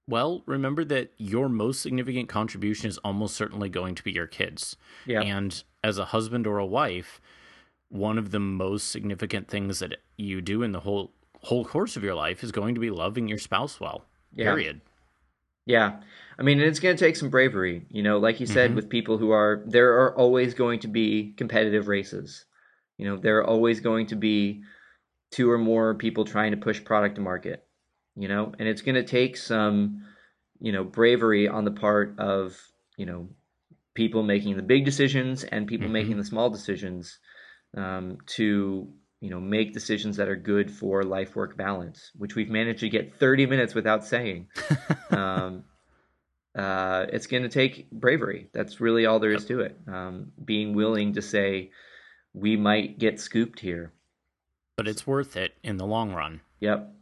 well, 0.08 0.44
remember 0.46 0.86
that 0.86 1.12
your 1.18 1.50
most 1.50 1.82
significant 1.82 2.30
contribution 2.30 2.88
is 2.90 2.98
almost 3.00 3.36
certainly 3.36 3.70
going 3.70 3.96
to 3.96 4.04
be 4.04 4.12
your 4.12 4.28
kids. 4.28 4.78
Yeah. 5.06 5.22
And 5.22 5.64
as 5.84 5.98
a 5.98 6.06
husband 6.06 6.48
or 6.48 6.58
a 6.60 6.66
wife, 6.66 7.20
one 7.90 8.18
of 8.18 8.32
the 8.32 8.40
most 8.40 8.90
significant 8.90 9.48
things 9.48 9.80
that 9.80 9.98
you 10.18 10.42
do 10.42 10.64
in 10.64 10.72
the 10.72 10.82
whole 10.82 11.12
whole 11.44 11.64
course 11.64 11.96
of 11.96 12.04
your 12.04 12.16
life 12.16 12.44
is 12.44 12.52
going 12.52 12.74
to 12.76 12.82
be 12.82 12.90
loving 12.90 13.28
your 13.28 13.38
spouse 13.38 13.80
well. 13.80 14.06
Yeah. 14.34 14.46
Period. 14.46 14.82
Yeah. 15.66 16.00
I 16.40 16.44
mean, 16.44 16.60
it's 16.60 16.80
going 16.80 16.96
to 16.96 17.06
take 17.06 17.16
some 17.16 17.30
bravery. 17.30 17.86
You 17.90 18.02
know, 18.02 18.18
like 18.18 18.40
you 18.40 18.48
said, 18.48 18.70
mm-hmm. 18.70 18.76
with 18.76 18.90
people 18.90 19.18
who 19.18 19.32
are, 19.32 19.64
there 19.68 20.02
are 20.02 20.18
always 20.18 20.54
going 20.54 20.80
to 20.82 20.88
be 20.88 21.34
competitive 21.38 21.88
races. 21.88 22.46
You 22.98 23.08
know, 23.08 23.18
there 23.18 23.38
are 23.40 23.46
always 23.46 23.82
going 23.82 24.08
to 24.08 24.16
be 24.16 24.64
two 25.32 25.52
or 25.52 25.58
more 25.58 25.94
people 25.94 26.26
trying 26.26 26.52
to 26.52 26.58
push 26.58 26.84
product 26.84 27.16
to 27.16 27.22
market. 27.22 27.67
You 28.18 28.28
know, 28.28 28.52
and 28.58 28.68
it's 28.68 28.82
going 28.82 28.96
to 28.96 29.04
take 29.04 29.38
some, 29.38 30.04
you 30.60 30.72
know, 30.72 30.84
bravery 30.84 31.48
on 31.48 31.66
the 31.66 31.72
part 31.72 32.18
of, 32.18 32.60
you 32.98 33.06
know, 33.06 33.30
people 33.94 34.24
making 34.24 34.56
the 34.56 34.64
big 34.64 34.86
decisions 34.86 35.44
and 35.44 35.68
people 35.68 35.86
mm-hmm. 35.86 35.94
making 35.94 36.18
the 36.18 36.24
small 36.24 36.50
decisions 36.50 37.20
um, 37.76 38.18
to 38.28 38.88
you 39.20 39.30
know 39.32 39.40
make 39.40 39.74
decisions 39.74 40.18
that 40.18 40.30
are 40.30 40.36
good 40.36 40.70
for 40.70 41.04
life 41.04 41.36
work 41.36 41.58
balance 41.58 42.12
which 42.16 42.36
we've 42.36 42.52
managed 42.52 42.82
to 42.82 42.90
get 42.90 43.16
30 43.16 43.48
minutes 43.48 43.74
without 43.74 44.06
saying. 44.06 44.48
Um, 45.10 45.64
uh, 46.54 47.06
it's 47.14 47.28
going 47.28 47.44
to 47.44 47.50
take 47.50 47.90
bravery. 47.92 48.50
That's 48.54 48.82
really 48.82 49.06
all 49.06 49.20
there 49.20 49.32
is 49.32 49.46
to 49.46 49.62
it. 49.62 49.78
Um, 49.88 50.34
being 50.44 50.76
willing 50.76 51.14
to 51.14 51.22
say 51.22 51.72
we 52.34 52.58
might 52.58 53.00
get 53.00 53.22
scooped 53.22 53.60
here. 53.60 53.94
But 54.76 54.88
it's 54.88 55.08
worth 55.08 55.38
it 55.38 55.54
in 55.64 55.78
the 55.78 55.86
long 55.86 56.14
run. 56.14 56.42
Yep 56.60 56.94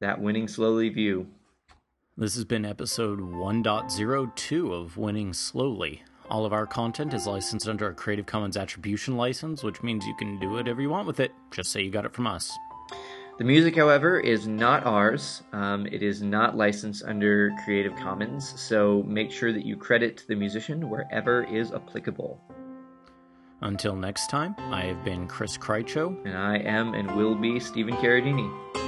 that 0.00 0.20
winning 0.20 0.48
slowly 0.48 0.88
view 0.88 1.26
this 2.16 2.34
has 2.34 2.44
been 2.44 2.64
episode 2.64 3.20
1.02 3.20 4.72
of 4.72 4.96
winning 4.96 5.32
slowly 5.32 6.02
all 6.30 6.44
of 6.44 6.52
our 6.52 6.66
content 6.66 7.14
is 7.14 7.26
licensed 7.26 7.68
under 7.68 7.88
a 7.88 7.94
Creative 7.94 8.26
Commons 8.26 8.56
Attribution 8.56 9.16
license, 9.16 9.62
which 9.62 9.82
means 9.82 10.06
you 10.06 10.14
can 10.14 10.38
do 10.38 10.50
whatever 10.50 10.82
you 10.82 10.90
want 10.90 11.06
with 11.06 11.20
it. 11.20 11.32
Just 11.50 11.72
say 11.72 11.82
you 11.82 11.90
got 11.90 12.04
it 12.04 12.12
from 12.12 12.26
us. 12.26 12.52
The 13.38 13.44
music, 13.44 13.76
however, 13.76 14.18
is 14.18 14.46
not 14.46 14.84
ours. 14.84 15.42
Um, 15.52 15.86
it 15.86 16.02
is 16.02 16.22
not 16.22 16.56
licensed 16.56 17.04
under 17.04 17.52
Creative 17.64 17.94
Commons, 17.96 18.60
so 18.60 19.04
make 19.06 19.30
sure 19.30 19.52
that 19.52 19.64
you 19.64 19.76
credit 19.76 20.24
the 20.28 20.34
musician 20.34 20.90
wherever 20.90 21.44
is 21.44 21.72
applicable. 21.72 22.42
Until 23.60 23.96
next 23.96 24.28
time, 24.28 24.54
I 24.58 24.82
have 24.82 25.04
been 25.04 25.28
Chris 25.28 25.56
Krycho. 25.56 26.24
And 26.26 26.36
I 26.36 26.58
am 26.58 26.94
and 26.94 27.10
will 27.16 27.36
be 27.36 27.58
Stephen 27.58 27.94
Carradini. 27.94 28.87